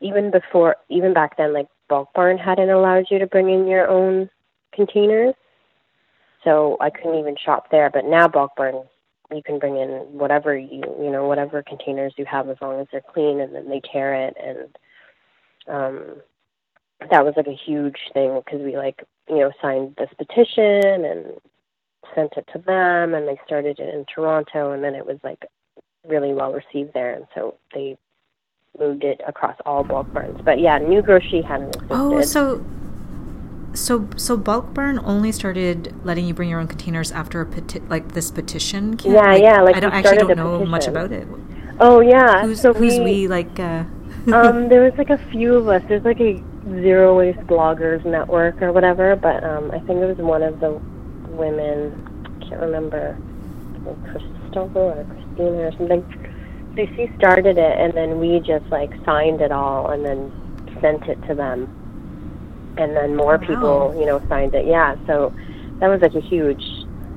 even 0.00 0.30
before, 0.30 0.76
even 0.88 1.12
back 1.12 1.36
then, 1.36 1.52
like 1.52 1.68
Bulk 1.88 2.08
Barn 2.14 2.38
hadn't 2.38 2.70
allowed 2.70 3.06
you 3.10 3.18
to 3.18 3.26
bring 3.26 3.50
in 3.50 3.66
your 3.66 3.88
own 3.88 4.30
containers, 4.72 5.34
so 6.42 6.78
I 6.80 6.90
couldn't 6.90 7.18
even 7.18 7.36
shop 7.36 7.70
there. 7.70 7.90
But 7.90 8.06
now 8.06 8.26
Bulk 8.26 8.52
Barn 8.56 8.84
you 9.30 9.42
can 9.42 9.58
bring 9.58 9.76
in 9.76 9.88
whatever 10.12 10.56
you 10.56 10.82
you 11.00 11.10
know 11.10 11.26
whatever 11.26 11.62
containers 11.62 12.14
you 12.16 12.24
have 12.24 12.48
as 12.48 12.56
long 12.60 12.80
as 12.80 12.86
they're 12.92 13.00
clean 13.00 13.40
and 13.40 13.54
then 13.54 13.68
they 13.68 13.80
tare 13.80 14.14
it. 14.14 14.36
And 14.42 14.76
um 15.66 16.16
that 17.10 17.24
was 17.24 17.34
like 17.36 17.46
a 17.46 17.54
huge 17.66 17.98
thing 18.12 18.40
because 18.44 18.60
we 18.60 18.76
like 18.76 19.04
you 19.28 19.38
know 19.38 19.50
signed 19.60 19.96
this 19.96 20.10
petition 20.16 21.04
and 21.04 21.26
sent 22.14 22.32
it 22.36 22.46
to 22.52 22.58
them 22.58 23.14
and 23.14 23.26
they 23.26 23.38
started 23.46 23.78
it 23.80 23.94
in 23.94 24.04
Toronto 24.14 24.72
and 24.72 24.84
then 24.84 24.94
it 24.94 25.06
was 25.06 25.18
like 25.24 25.46
really 26.06 26.34
well 26.34 26.52
received 26.52 26.92
there. 26.92 27.14
And 27.14 27.26
so 27.34 27.56
they 27.74 27.96
moved 28.78 29.04
it 29.04 29.20
across 29.26 29.56
all 29.64 29.84
bulk 29.84 30.12
barns. 30.12 30.40
But 30.44 30.60
yeah 30.60 30.78
Nu 30.78 31.00
Grocery 31.02 31.42
hadn't 31.42 31.74
existed. 31.76 31.96
oh 31.96 32.22
so 32.22 32.64
so, 33.74 34.08
so 34.16 34.36
bulk 34.36 34.72
barn 34.72 34.98
only 35.00 35.32
started 35.32 35.94
letting 36.04 36.26
you 36.26 36.34
bring 36.34 36.48
your 36.48 36.60
own 36.60 36.68
containers 36.68 37.12
after 37.12 37.40
a 37.40 37.46
peti- 37.46 37.80
like 37.88 38.12
this 38.12 38.30
petition. 38.30 38.96
Came? 38.96 39.12
Yeah, 39.12 39.20
like, 39.20 39.42
yeah. 39.42 39.60
Like 39.62 39.76
I 39.76 39.80
don't 39.80 39.92
actually 39.92 40.18
don't 40.18 40.36
know 40.36 40.52
petition. 40.52 40.70
much 40.70 40.86
about 40.86 41.12
it. 41.12 41.28
Oh 41.80 42.00
yeah. 42.00 42.42
Who's, 42.42 42.60
so 42.60 42.72
who's 42.72 42.98
we, 42.98 43.04
we 43.04 43.28
like? 43.28 43.58
Uh... 43.58 43.84
um, 44.32 44.68
there 44.68 44.82
was 44.82 44.94
like 44.96 45.10
a 45.10 45.18
few 45.30 45.54
of 45.56 45.68
us. 45.68 45.82
There's 45.88 46.04
like 46.04 46.20
a 46.20 46.42
zero 46.64 47.16
waste 47.18 47.40
bloggers 47.40 48.04
network 48.04 48.62
or 48.62 48.72
whatever, 48.72 49.16
but 49.16 49.42
um, 49.44 49.70
I 49.70 49.80
think 49.80 50.00
it 50.00 50.06
was 50.06 50.18
one 50.18 50.42
of 50.42 50.60
the 50.60 50.70
women. 51.30 52.38
I 52.40 52.48
can't 52.48 52.60
remember, 52.60 53.18
Crystal 54.04 54.70
or 54.74 55.04
Christina 55.04 55.68
or 55.68 55.72
something. 55.72 56.72
So 56.76 56.86
she 56.96 57.10
started 57.18 57.58
it, 57.58 57.78
and 57.78 57.92
then 57.92 58.18
we 58.18 58.40
just 58.40 58.66
like 58.66 58.90
signed 59.04 59.40
it 59.40 59.52
all, 59.52 59.90
and 59.90 60.04
then 60.04 60.32
sent 60.80 61.04
it 61.04 61.20
to 61.26 61.34
them 61.34 61.83
and 62.76 62.96
then 62.96 63.16
more 63.16 63.38
wow. 63.38 63.46
people, 63.46 63.96
you 63.98 64.06
know, 64.06 64.22
signed 64.28 64.54
it. 64.54 64.66
Yeah, 64.66 64.96
so 65.06 65.32
that 65.80 65.88
was 65.88 66.00
like 66.00 66.14
a 66.14 66.20
huge, 66.20 66.64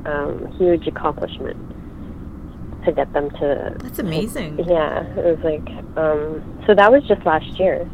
um, 0.06 0.52
huge 0.58 0.88
accomplishment 0.88 1.58
to 2.86 2.92
get 2.92 3.12
them 3.14 3.30
to. 3.32 3.76
That's 3.80 4.00
amazing. 4.00 4.60
yeah, 4.68 5.04
it 5.18 5.38
was 5.38 5.44
like, 5.44 5.68
um, 5.98 6.64
so 6.66 6.74
that 6.74 6.92
was 6.92 7.04
just 7.04 7.26
last 7.26 7.60
year. 7.60 7.90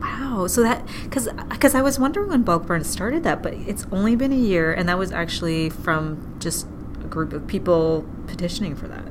Wow. 0.00 0.46
So 0.46 0.62
that 0.62 0.86
because 1.02 1.28
because 1.48 1.74
I 1.74 1.82
was 1.82 1.98
wondering 1.98 2.28
when 2.28 2.42
Bulk 2.42 2.66
Barn 2.66 2.84
started 2.84 3.24
that, 3.24 3.42
but 3.42 3.54
it's 3.54 3.86
only 3.90 4.14
been 4.14 4.32
a 4.32 4.36
year, 4.36 4.72
and 4.72 4.88
that 4.88 4.96
was 4.96 5.10
actually 5.10 5.70
from 5.70 6.36
just 6.38 6.66
a 7.02 7.08
group 7.08 7.32
of 7.32 7.46
people 7.48 8.06
petitioning 8.26 8.76
for 8.76 8.86
that 8.86 9.07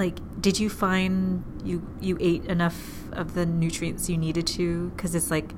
like 0.00 0.18
did 0.40 0.58
you 0.58 0.68
find 0.68 1.44
you 1.64 1.86
you 2.00 2.16
ate 2.20 2.44
enough 2.46 2.78
of 3.12 3.34
the 3.34 3.46
nutrients 3.46 4.08
you 4.08 4.16
needed 4.16 4.46
to? 4.46 4.90
Because 4.90 5.14
it's 5.14 5.30
like 5.30 5.52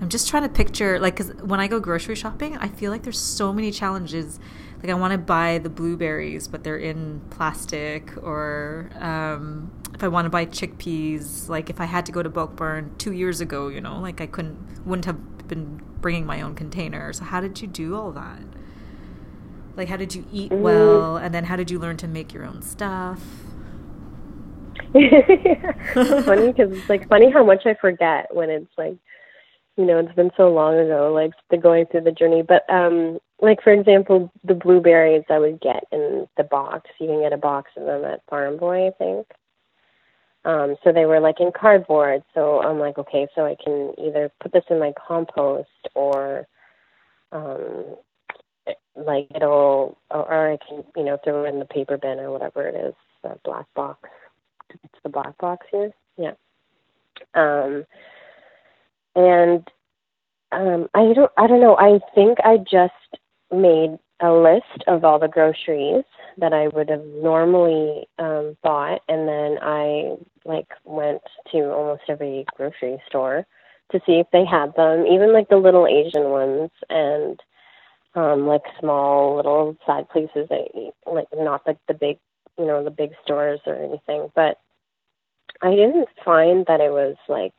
i'm 0.00 0.08
just 0.08 0.26
trying 0.28 0.42
to 0.42 0.48
picture 0.48 0.98
like 0.98 1.14
because 1.14 1.32
when 1.44 1.60
i 1.60 1.68
go 1.68 1.78
grocery 1.78 2.16
shopping 2.16 2.56
i 2.56 2.66
feel 2.66 2.90
like 2.90 3.04
there's 3.04 3.20
so 3.20 3.52
many 3.52 3.70
challenges. 3.70 4.40
Like 4.82 4.90
i 4.90 4.94
want 4.94 5.12
to 5.12 5.18
buy 5.18 5.58
the 5.58 5.70
blueberries 5.70 6.48
but 6.48 6.64
they're 6.64 6.76
in 6.76 7.20
plastic 7.30 8.16
or 8.16 8.90
um, 8.98 9.70
if 9.94 10.02
i 10.02 10.08
want 10.08 10.26
to 10.26 10.30
buy 10.30 10.44
chickpeas 10.44 11.48
like 11.48 11.70
if 11.70 11.80
i 11.80 11.84
had 11.84 12.04
to 12.06 12.12
go 12.12 12.20
to 12.20 12.28
bulk 12.28 12.56
barn 12.56 12.92
two 12.98 13.12
years 13.12 13.40
ago 13.40 13.68
you 13.68 13.80
know 13.80 14.00
like 14.00 14.20
i 14.20 14.26
couldn't 14.26 14.58
wouldn't 14.84 15.04
have 15.04 15.20
been 15.46 15.80
bringing 16.00 16.26
my 16.26 16.42
own 16.42 16.54
container. 16.54 17.12
So 17.12 17.24
how 17.24 17.40
did 17.40 17.62
you 17.62 17.68
do 17.68 17.94
all 17.94 18.12
that 18.12 18.40
like, 19.76 19.88
how 19.88 19.96
did 19.96 20.14
you 20.14 20.24
eat 20.32 20.50
mm-hmm. 20.50 20.62
well, 20.62 21.16
and 21.16 21.34
then 21.34 21.44
how 21.44 21.56
did 21.56 21.70
you 21.70 21.78
learn 21.78 21.96
to 21.98 22.08
make 22.08 22.32
your 22.32 22.44
own 22.44 22.62
stuff? 22.62 23.20
it's 24.94 26.26
funny 26.26 26.52
because 26.52 26.72
it's 26.72 26.88
like 26.88 27.08
funny 27.08 27.30
how 27.30 27.44
much 27.44 27.64
I 27.64 27.74
forget 27.74 28.34
when 28.34 28.50
it's 28.50 28.72
like, 28.76 28.96
you 29.76 29.86
know, 29.86 29.98
it's 29.98 30.14
been 30.14 30.30
so 30.36 30.52
long 30.52 30.78
ago, 30.78 31.12
like 31.12 31.32
the 31.50 31.56
going 31.56 31.86
through 31.86 32.02
the 32.02 32.12
journey. 32.12 32.42
But 32.42 32.68
um, 32.68 33.18
like 33.40 33.62
for 33.62 33.72
example, 33.72 34.30
the 34.44 34.54
blueberries 34.54 35.24
I 35.30 35.38
would 35.38 35.60
get 35.60 35.84
in 35.92 36.26
the 36.36 36.44
box. 36.44 36.90
You 37.00 37.08
can 37.08 37.20
get 37.20 37.32
a 37.32 37.38
box 37.38 37.70
of 37.76 37.86
them 37.86 38.04
at 38.04 38.20
Farm 38.28 38.58
Boy, 38.58 38.88
I 38.88 38.90
think. 38.92 39.26
Um, 40.44 40.76
so 40.82 40.92
they 40.92 41.04
were 41.04 41.20
like 41.20 41.40
in 41.40 41.52
cardboard. 41.58 42.22
So 42.34 42.60
I'm 42.60 42.78
like, 42.78 42.98
okay, 42.98 43.28
so 43.34 43.46
I 43.46 43.56
can 43.62 43.94
either 43.98 44.30
put 44.40 44.52
this 44.52 44.64
in 44.70 44.78
my 44.78 44.92
compost 45.06 45.68
or 45.94 46.46
um, 47.30 47.96
like 48.96 49.28
it'll 49.34 49.98
or 50.10 50.52
I 50.52 50.58
can 50.66 50.84
you 50.96 51.04
know 51.04 51.18
throw 51.24 51.44
it 51.44 51.48
in 51.48 51.58
the 51.58 51.64
paper 51.64 51.96
bin 51.96 52.18
or 52.18 52.30
whatever 52.30 52.66
it 52.66 52.74
is 52.74 52.94
the 53.22 53.38
black 53.44 53.66
box. 53.74 54.08
It's 54.70 55.02
the 55.02 55.08
black 55.08 55.36
box 55.38 55.66
here? 55.70 55.92
Yeah. 56.16 56.34
Um 57.34 57.84
and 59.14 59.66
um 60.50 60.88
I 60.94 61.12
don't 61.12 61.32
I 61.36 61.46
don't 61.46 61.60
know. 61.60 61.76
I 61.76 62.00
think 62.14 62.38
I 62.44 62.58
just 62.58 62.92
made 63.50 63.98
a 64.20 64.32
list 64.32 64.84
of 64.86 65.04
all 65.04 65.18
the 65.18 65.28
groceries 65.28 66.04
that 66.38 66.52
I 66.52 66.68
would 66.68 66.88
have 66.88 67.04
normally 67.04 68.06
um 68.18 68.56
bought 68.62 69.00
and 69.08 69.28
then 69.28 69.58
I 69.62 70.16
like 70.44 70.68
went 70.84 71.22
to 71.52 71.70
almost 71.72 72.02
every 72.08 72.44
grocery 72.56 73.02
store 73.08 73.46
to 73.90 74.00
see 74.06 74.14
if 74.14 74.26
they 74.32 74.44
had 74.44 74.74
them 74.74 75.06
even 75.06 75.32
like 75.32 75.48
the 75.48 75.56
little 75.56 75.86
Asian 75.86 76.30
ones 76.30 76.70
and 76.88 77.40
um, 78.14 78.46
like 78.46 78.62
small 78.78 79.36
little 79.36 79.76
side 79.86 80.08
places 80.10 80.48
that 80.50 80.92
like 81.06 81.26
not 81.34 81.66
like 81.66 81.78
the 81.88 81.94
big 81.94 82.18
you 82.58 82.66
know 82.66 82.84
the 82.84 82.90
big 82.90 83.12
stores 83.24 83.60
or 83.66 83.74
anything 83.74 84.30
but 84.34 84.58
i 85.62 85.70
didn't 85.70 86.08
find 86.24 86.66
that 86.66 86.80
it 86.80 86.90
was 86.90 87.16
like 87.28 87.54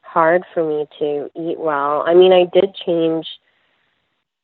hard 0.00 0.44
for 0.54 0.62
me 0.66 0.86
to 0.98 1.28
eat 1.34 1.58
well. 1.58 2.04
I 2.06 2.14
mean 2.14 2.32
i 2.32 2.44
did 2.52 2.74
change 2.86 3.26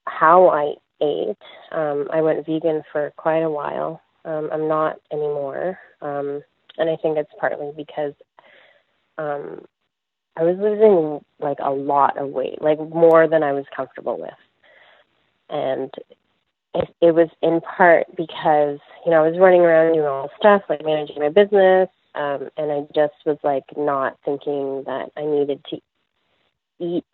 how 0.06 0.48
i 0.48 0.74
ate. 1.00 1.36
Um 1.72 2.08
i 2.12 2.20
went 2.20 2.44
vegan 2.46 2.82
for 2.92 3.12
quite 3.16 3.42
a 3.42 3.50
while. 3.50 4.00
Um 4.24 4.50
i'm 4.52 4.68
not 4.68 5.00
anymore. 5.12 5.78
Um 6.00 6.42
and 6.78 6.90
i 6.90 6.96
think 6.96 7.18
it's 7.18 7.32
partly 7.38 7.72
because 7.76 8.14
um 9.18 9.64
i 10.36 10.42
was 10.42 10.56
losing 10.58 11.24
like 11.40 11.58
a 11.60 11.70
lot 11.70 12.16
of 12.16 12.30
weight 12.30 12.60
like 12.62 12.78
more 12.78 13.28
than 13.28 13.42
i 13.42 13.52
was 13.52 13.64
comfortable 13.76 14.18
with 14.18 14.34
and 15.50 15.90
it, 16.74 16.88
it 17.00 17.14
was 17.14 17.28
in 17.42 17.60
part 17.60 18.06
because 18.16 18.78
you 19.04 19.10
know 19.10 19.24
I 19.24 19.28
was 19.28 19.38
running 19.38 19.62
around 19.62 19.94
doing 19.94 20.06
all 20.06 20.30
stuff 20.38 20.62
like 20.68 20.84
managing 20.84 21.18
my 21.18 21.28
business, 21.28 21.88
um, 22.14 22.48
and 22.56 22.70
I 22.72 22.86
just 22.94 23.14
was 23.26 23.38
like 23.42 23.64
not 23.76 24.16
thinking 24.24 24.84
that 24.86 25.10
I 25.16 25.24
needed 25.24 25.64
to 25.70 25.78
eat 26.78 27.06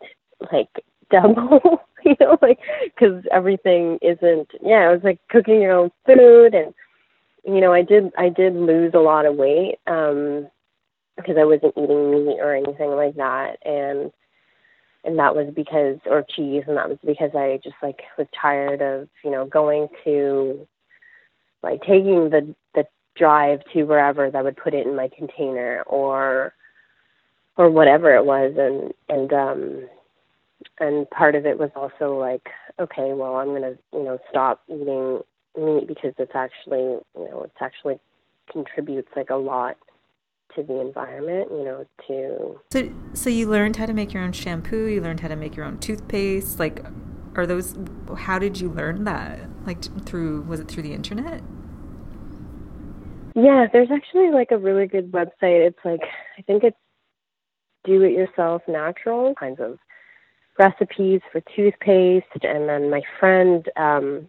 like 0.51 0.69
double, 1.11 1.81
you 2.05 2.15
know, 2.19 2.37
like 2.41 2.59
because 2.83 3.23
everything 3.31 3.99
isn't. 4.01 4.49
Yeah, 4.61 4.89
I 4.89 4.91
was 4.91 5.01
like 5.03 5.19
cooking 5.29 5.61
your 5.61 5.73
own 5.73 5.91
food, 6.05 6.53
and 6.53 6.73
you 7.45 7.61
know 7.61 7.73
I 7.73 7.81
did 7.81 8.11
I 8.17 8.29
did 8.29 8.55
lose 8.55 8.93
a 8.93 8.99
lot 8.99 9.25
of 9.25 9.35
weight 9.35 9.77
um, 9.87 10.47
because 11.15 11.37
I 11.39 11.45
wasn't 11.45 11.73
eating 11.77 12.11
meat 12.11 12.37
or 12.39 12.55
anything 12.55 12.91
like 12.91 13.15
that, 13.15 13.57
and 13.65 14.11
and 15.07 15.17
that 15.17 15.35
was 15.35 15.51
because 15.55 15.97
or 16.05 16.23
cheese 16.35 16.63
and 16.67 16.77
that 16.77 16.89
was 16.89 16.99
because 17.05 17.31
I 17.33 17.59
just 17.63 17.77
like 17.81 18.01
was 18.17 18.27
tired 18.39 18.81
of, 18.81 19.07
you 19.23 19.31
know, 19.31 19.45
going 19.45 19.87
to 20.03 20.67
like 21.63 21.81
taking 21.81 22.29
the 22.29 22.53
the 22.75 22.85
drive 23.15 23.61
to 23.73 23.83
wherever 23.85 24.29
that 24.29 24.43
would 24.43 24.57
put 24.57 24.75
it 24.75 24.85
in 24.85 24.95
my 24.95 25.09
container 25.17 25.83
or 25.87 26.53
or 27.55 27.71
whatever 27.71 28.15
it 28.15 28.25
was. 28.25 28.53
And 28.57 28.93
and 29.09 29.33
um 29.33 29.89
and 30.79 31.09
part 31.09 31.35
of 31.35 31.45
it 31.45 31.57
was 31.57 31.71
also 31.75 32.17
like 32.17 32.47
okay 32.79 33.13
well 33.13 33.35
i'm 33.35 33.47
going 33.47 33.61
to 33.61 33.77
you 33.93 34.03
know 34.03 34.17
stop 34.29 34.61
eating 34.67 35.19
meat 35.57 35.87
because 35.87 36.13
it's 36.17 36.35
actually 36.35 36.79
you 36.79 37.03
know 37.15 37.43
it's 37.43 37.61
actually 37.61 37.99
contributes 38.51 39.09
like 39.15 39.29
a 39.29 39.35
lot 39.35 39.77
to 40.57 40.63
the 40.63 40.81
environment, 40.81 41.49
you 41.51 41.63
know, 41.63 41.85
to 42.07 42.59
So 42.71 42.91
so 43.13 43.29
you 43.29 43.47
learned 43.47 43.77
how 43.77 43.85
to 43.85 43.93
make 43.93 44.13
your 44.13 44.23
own 44.23 44.33
shampoo, 44.33 44.85
you 44.85 45.01
learned 45.01 45.21
how 45.21 45.29
to 45.29 45.35
make 45.35 45.55
your 45.55 45.65
own 45.65 45.77
toothpaste, 45.79 46.59
like 46.59 46.83
are 47.35 47.45
those 47.45 47.75
how 48.17 48.39
did 48.39 48.59
you 48.59 48.69
learn 48.69 49.03
that? 49.05 49.39
Like 49.65 49.83
through 50.05 50.41
was 50.41 50.59
it 50.59 50.67
through 50.67 50.83
the 50.83 50.93
internet? 50.93 51.41
Yeah, 53.35 53.67
there's 53.71 53.91
actually 53.91 54.31
like 54.31 54.51
a 54.51 54.57
really 54.57 54.87
good 54.87 55.11
website. 55.11 55.67
It's 55.67 55.79
like 55.85 56.01
I 56.37 56.41
think 56.41 56.63
it's 56.63 56.77
do 57.83 58.01
it 58.01 58.11
yourself 58.11 58.63
natural 58.67 59.33
kinds 59.35 59.59
of 59.61 59.77
recipes 60.59 61.21
for 61.31 61.41
toothpaste 61.55 62.25
and 62.43 62.67
then 62.67 62.89
my 62.89 63.01
friend 63.19 63.69
um 63.77 64.27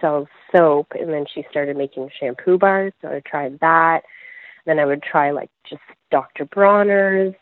sells 0.00 0.28
soap 0.54 0.88
and 0.98 1.12
then 1.12 1.24
she 1.32 1.44
started 1.50 1.76
making 1.76 2.10
shampoo 2.20 2.58
bars, 2.58 2.92
so 3.00 3.08
I 3.08 3.22
tried 3.26 3.58
that 3.60 4.02
then 4.66 4.78
I 4.78 4.84
would 4.84 5.02
try 5.02 5.30
like 5.30 5.50
just 5.68 5.82
Dr. 6.10 6.44
Bronner's. 6.46 7.34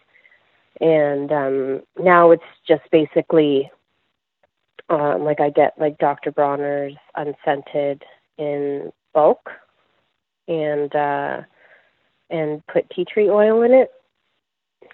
And 0.81 1.31
um, 1.31 1.83
now 2.03 2.31
it's 2.31 2.43
just 2.67 2.83
basically 2.91 3.71
um, 4.89 5.25
like 5.25 5.41
I 5.41 5.51
get 5.51 5.75
like 5.79 5.99
Dr. 5.99 6.33
Bronner's 6.33 6.95
unscented 7.15 8.03
in 8.39 8.93
bulk 9.13 9.51
and 10.49 10.95
uh, 10.95 11.43
and 12.31 12.67
put 12.67 12.89
tea 12.91 13.05
tree 13.05 13.29
oil 13.29 13.63
in 13.63 13.73
it. 13.73 13.91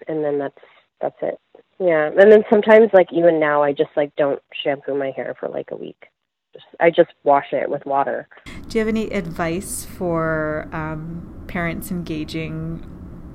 And 0.08 0.24
then 0.24 0.38
that's 0.38 0.58
that's 1.00 1.16
it. 1.22 1.38
Yeah. 1.78 2.10
And 2.18 2.32
then 2.32 2.44
sometimes 2.50 2.90
like 2.92 3.12
even 3.12 3.38
now 3.38 3.62
I 3.62 3.72
just 3.72 3.90
like 3.96 4.14
don't 4.16 4.42
shampoo 4.64 4.96
my 4.96 5.12
hair 5.12 5.36
for 5.38 5.48
like 5.48 5.70
a 5.70 5.76
week. 5.76 6.06
Just 6.52 6.66
I 6.80 6.90
just 6.90 7.12
wash 7.22 7.52
it 7.52 7.70
with 7.70 7.86
water. 7.86 8.28
Do 8.76 8.80
you 8.80 8.84
have 8.84 8.94
any 8.94 9.10
advice 9.10 9.86
for 9.86 10.68
um, 10.70 11.44
parents 11.48 11.90
engaging 11.90 12.84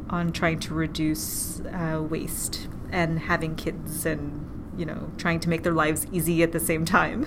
on 0.08 0.32
trying 0.34 0.60
to 0.60 0.76
reduce 0.76 1.62
uh, 1.62 2.00
waste 2.08 2.68
and 2.92 3.18
having 3.18 3.56
kids 3.56 4.06
and 4.06 4.72
you 4.78 4.86
know 4.86 5.10
trying 5.18 5.40
to 5.40 5.50
make 5.50 5.64
their 5.64 5.74
lives 5.74 6.06
easy 6.12 6.44
at 6.44 6.52
the 6.52 6.60
same 6.60 6.86
time? 6.86 7.26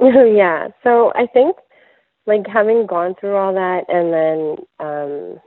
yeah. 0.00 0.68
So 0.84 1.10
I 1.16 1.26
think 1.26 1.56
like 2.28 2.46
having 2.46 2.86
gone 2.86 3.16
through 3.18 3.34
all 3.34 3.52
that 3.54 3.86
and 3.88 4.12
then 4.12 4.56
um 4.78 5.40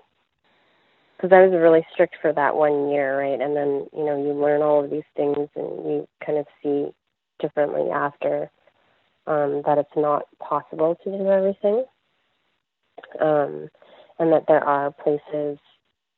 because 1.15 1.31
I 1.31 1.47
was 1.47 1.53
really 1.53 1.87
strict 1.93 2.17
for 2.21 2.33
that 2.33 2.57
one 2.57 2.89
year, 2.89 3.17
right? 3.17 3.39
And 3.39 3.55
then 3.55 3.87
you 3.93 4.03
know 4.03 4.21
you 4.21 4.33
learn 4.33 4.63
all 4.63 4.83
of 4.83 4.91
these 4.91 5.07
things 5.15 5.47
and 5.55 5.85
you 5.85 6.07
kind 6.25 6.37
of 6.37 6.45
see 6.61 6.89
differently 7.39 7.89
after 7.89 8.51
um, 9.31 9.61
that 9.65 9.77
it's 9.77 9.95
not 9.95 10.23
possible 10.39 10.97
to 11.03 11.09
do 11.17 11.29
everything, 11.29 11.85
um, 13.21 13.69
and 14.19 14.33
that 14.33 14.43
there 14.47 14.63
are 14.63 14.91
places, 14.91 15.57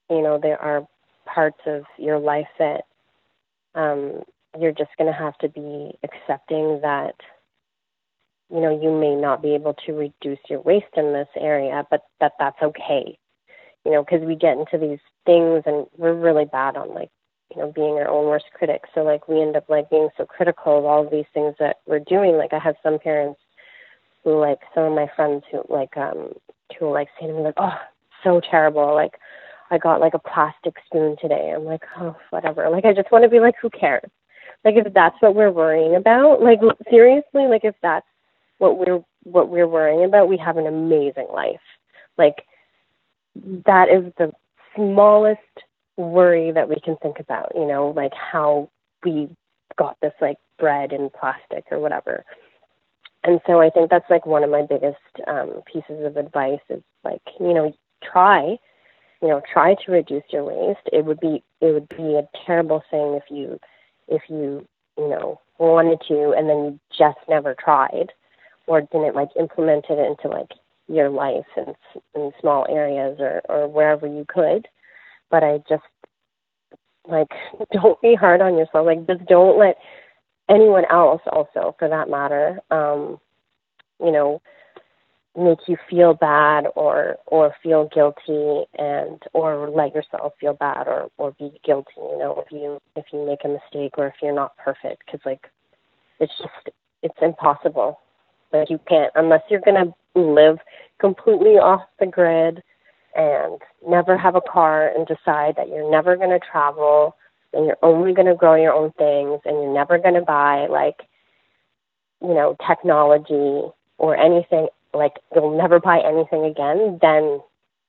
you 0.10 0.22
know, 0.22 0.40
there 0.42 0.60
are 0.60 0.88
parts 1.26 1.60
of 1.68 1.84
your 2.00 2.18
life 2.18 2.48
that 2.58 2.86
um, 3.76 4.24
you're 4.60 4.72
just 4.72 4.90
going 4.98 5.12
to 5.12 5.18
have 5.18 5.38
to 5.38 5.50
be 5.50 5.92
accepting 6.04 6.80
that 6.82 7.16
you 8.50 8.60
know 8.60 8.80
you 8.82 8.92
may 8.92 9.16
not 9.16 9.42
be 9.42 9.56
able 9.56 9.74
to 9.86 9.94
reduce 9.94 10.40
your 10.50 10.62
waste 10.62 10.94
in 10.98 11.14
this 11.14 11.30
area 11.40 11.86
but 11.90 12.02
that 12.20 12.34
that's 12.40 12.62
okay. 12.62 13.18
You 13.86 13.92
know 13.92 14.04
because 14.04 14.26
we 14.26 14.36
get 14.36 14.58
into 14.58 14.78
these 14.78 15.00
things 15.26 15.64
and 15.66 15.86
we're 15.98 16.14
really 16.14 16.46
bad 16.46 16.78
on 16.78 16.94
like 16.94 17.10
you 17.56 17.62
know 17.62 17.72
being 17.72 17.94
our 17.96 18.08
own 18.08 18.26
worst 18.26 18.46
critics 18.54 18.90
so 18.94 19.02
like 19.02 19.28
we 19.28 19.42
end 19.42 19.56
up 19.56 19.70
like 19.70 19.90
being 19.90 20.10
so 20.18 20.26
critical 20.26 20.78
of 20.78 20.86
all 20.86 21.06
of 21.06 21.12
these 21.12 21.26
things 21.34 21.56
that 21.60 21.78
we're 21.86 22.00
doing. 22.00 22.38
Like 22.38 22.54
i 22.54 22.60
have 22.60 22.76
some 22.84 23.00
parents 23.00 23.40
who 24.24 24.40
like 24.40 24.60
some 24.74 24.84
of 24.84 24.94
my 24.94 25.08
friends 25.16 25.44
who 25.52 25.64
like 25.70 25.96
um 25.98 26.34
who 26.80 26.92
like 26.92 27.10
say 27.20 27.28
to 27.28 27.34
me 27.34 27.42
like 27.42 27.56
oh 27.58 27.78
so 28.24 28.42
terrible. 28.50 28.94
Like 28.94 29.20
i 29.72 29.78
got 29.78 30.02
like 30.02 30.14
a 30.14 30.20
plastic 30.20 30.76
spoon 30.86 31.16
today. 31.22 31.54
I'm 31.56 31.66
like 31.66 31.84
oh 31.98 32.16
whatever. 32.30 32.70
Like 32.70 32.86
i 32.86 32.94
just 32.94 33.12
want 33.12 33.24
to 33.24 33.30
be 33.30 33.40
like 33.40 33.56
who 33.62 33.70
cares? 33.70 34.10
Like 34.66 34.76
if 34.78 34.94
that's 34.94 35.22
what 35.22 35.36
we're 35.36 35.52
worrying 35.52 35.96
about 35.96 36.42
like 36.42 36.60
seriously 36.90 37.48
like 37.48 37.64
if 37.64 37.76
that's 37.82 38.08
what 38.58 38.78
we're 38.78 39.04
what 39.24 39.50
we're 39.50 39.68
worrying 39.68 40.06
about 40.06 40.30
we 40.30 40.38
have 40.38 40.58
an 40.58 40.68
amazing 40.68 41.28
life. 41.34 41.62
Like 42.18 42.46
that 43.66 43.90
is 43.90 44.12
the 44.18 44.32
smallest 44.76 45.40
worry 45.98 46.52
that 46.52 46.70
we 46.70 46.78
can 46.84 46.98
think 47.02 47.20
about, 47.20 47.52
you 47.56 47.66
know, 47.66 47.94
like 47.96 48.14
how 48.14 48.70
we 49.04 49.30
got 49.78 49.98
this 50.02 50.14
like 50.22 50.38
bread 50.60 50.92
in 50.94 51.10
plastic 51.20 51.66
or 51.72 51.80
whatever. 51.80 52.24
And 53.24 53.40
so 53.48 53.62
I 53.62 53.70
think 53.70 53.90
that's 53.90 54.10
like 54.10 54.26
one 54.26 54.44
of 54.44 54.50
my 54.50 54.64
biggest 54.68 54.98
um, 55.28 55.62
pieces 55.72 56.06
of 56.06 56.18
advice 56.18 56.60
is 56.70 56.82
like, 57.04 57.22
you 57.40 57.54
know, 57.54 57.74
try, 58.04 58.58
you 59.22 59.28
know, 59.30 59.42
try 59.52 59.76
to 59.86 59.92
reduce 59.92 60.24
your 60.30 60.44
waste. 60.44 60.88
It 60.92 61.06
would 61.06 61.20
be 61.20 61.44
it 61.62 61.74
would 61.74 61.88
be 61.90 62.16
a 62.16 62.28
terrible 62.46 62.84
thing 62.92 63.14
if 63.14 63.24
you 63.30 63.60
if 64.08 64.24
you, 64.30 64.68
you 64.98 65.10
know, 65.10 65.40
wanted 65.60 66.00
to 66.10 66.34
and 66.38 66.50
then 66.50 66.58
you 66.66 66.80
just 66.98 67.20
never 67.30 67.56
tried 67.58 68.12
or 68.68 68.82
didn't 68.82 69.16
like 69.16 69.30
implement 69.40 69.86
it 69.90 70.00
into 70.00 70.28
like 70.28 70.52
your 70.88 71.10
life 71.10 71.46
in, 71.56 71.74
in 72.16 72.32
small 72.42 72.66
areas 72.70 73.18
or, 73.20 73.42
or 73.48 73.68
wherever 73.68 74.06
you 74.06 74.26
could 74.28 74.68
but 75.34 75.44
I 75.44 75.58
just 75.68 75.82
like 77.10 77.28
don't 77.74 78.00
be 78.02 78.14
hard 78.14 78.40
on 78.40 78.56
yourself. 78.56 78.86
Like 78.86 79.08
just 79.08 79.26
don't 79.26 79.58
let 79.58 79.78
anyone 80.48 80.86
else 80.92 81.22
also 81.32 81.76
for 81.80 81.90
that 81.90 82.08
matter, 82.08 82.60
um, 82.70 83.20
you 84.00 84.12
know, 84.12 84.42
make 85.36 85.58
you 85.68 85.76
feel 85.90 86.14
bad 86.14 86.66
or 86.76 87.18
or 87.26 87.56
feel 87.64 87.90
guilty 87.94 88.66
and 88.78 89.20
or 89.34 89.68
let 89.72 89.96
yourself 89.96 90.34
feel 90.40 90.54
bad 90.54 90.88
or 90.88 91.10
or 91.18 91.32
be 91.40 91.52
guilty 91.66 91.90
you 91.98 92.20
know 92.20 92.44
if 92.46 92.52
you 92.52 92.80
if 92.96 93.06
you 93.12 93.26
make 93.26 93.40
a 93.44 93.48
mistake 93.48 93.94
or 93.98 94.06
if 94.06 94.14
you're 94.22 94.32
not 94.32 94.56
perfect 94.58 95.02
because 95.04 95.20
like 95.26 95.50
it's 96.20 96.32
just 96.38 96.76
it's 97.02 97.18
impossible. 97.20 98.00
Like 98.52 98.70
you 98.70 98.80
can't 98.88 99.12
unless 99.16 99.42
you're 99.50 99.62
gonna 99.66 99.92
live 100.14 100.60
completely 101.00 101.58
off 101.58 101.82
the 102.00 102.06
grid 102.06 102.62
and 103.16 103.60
never 103.88 104.18
have 104.18 104.36
a 104.36 104.42
car 104.42 104.88
and 104.90 105.08
decide 105.08 105.56
that 105.58 105.70
you're 105.70 105.90
never 105.90 106.16
gonna 106.16 106.40
travel 106.40 107.16
and 107.54 107.66
you're 107.66 107.78
only 107.84 108.14
gonna 108.14 108.36
grow 108.36 108.56
your 108.56 108.74
own 108.74 108.92
things 108.94 109.42
and 109.46 109.62
you're 109.62 109.74
never 109.74 109.98
gonna 109.98 110.22
buy 110.22 110.68
like 110.68 111.02
you 112.22 112.34
know, 112.34 112.56
technology 112.66 113.70
or 113.98 114.16
anything 114.16 114.68
like 114.94 115.14
you'll 115.36 115.58
never 115.58 115.80
buy 115.80 116.00
anything 116.00 116.46
again, 116.46 116.98
then 117.02 117.42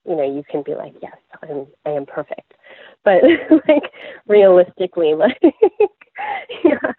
you 0.06 0.16
know, 0.16 0.24
you 0.24 0.42
can 0.50 0.62
be 0.62 0.74
like, 0.74 0.94
Yes, 1.00 1.16
I'm 1.42 1.66
I 1.86 1.90
am 1.90 2.06
perfect. 2.06 2.52
But 3.04 3.22
like 3.68 3.92
realistically, 4.26 5.14
like 5.18 5.40
yeah, 6.64 6.92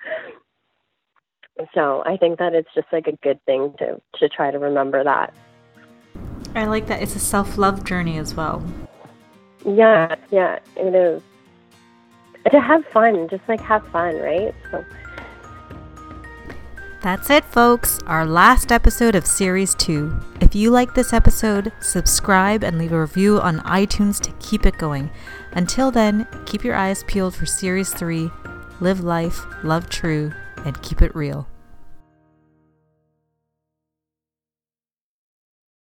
so 1.73 2.03
I 2.05 2.17
think 2.17 2.39
that 2.39 2.53
it's 2.53 2.73
just 2.75 2.87
like 2.91 3.07
a 3.07 3.17
good 3.23 3.43
thing 3.45 3.73
to 3.79 4.01
to 4.19 4.29
try 4.29 4.51
to 4.51 4.59
remember 4.59 5.03
that. 5.03 5.33
I 6.55 6.65
like 6.65 6.87
that 6.87 7.01
it's 7.01 7.15
a 7.15 7.19
self 7.19 7.57
love 7.57 7.83
journey 7.83 8.17
as 8.17 8.33
well. 8.33 8.63
Yeah, 9.65 10.15
yeah, 10.31 10.59
it 10.77 10.95
is. 10.95 11.21
To 12.51 12.59
have 12.61 12.85
fun, 12.87 13.27
just 13.27 13.43
like 13.47 13.59
have 13.59 13.85
fun, 13.87 14.15
right? 14.17 14.55
So 14.71 14.85
that's 17.01 17.29
it, 17.29 17.43
folks. 17.45 17.99
Our 18.07 18.25
last 18.25 18.71
episode 18.71 19.15
of 19.15 19.27
Series 19.27 19.75
2. 19.75 20.17
If 20.41 20.55
you 20.55 20.71
like 20.71 20.95
this 20.95 21.13
episode, 21.13 21.71
subscribe 21.79 22.63
and 22.63 22.79
leave 22.79 22.93
a 22.93 23.01
review 23.01 23.39
on 23.41 23.59
iTunes 23.59 24.19
to 24.21 24.31
keep 24.39 24.65
it 24.65 24.77
going. 24.77 25.11
Until 25.51 25.91
then, 25.91 26.27
keep 26.45 26.63
your 26.63 26.75
eyes 26.75 27.03
peeled 27.03 27.35
for 27.35 27.45
Series 27.45 27.93
3. 27.93 28.31
Live 28.79 29.01
life, 29.01 29.45
love 29.63 29.89
true, 29.89 30.31
and 30.65 30.81
keep 30.81 31.01
it 31.01 31.15
real. 31.15 31.47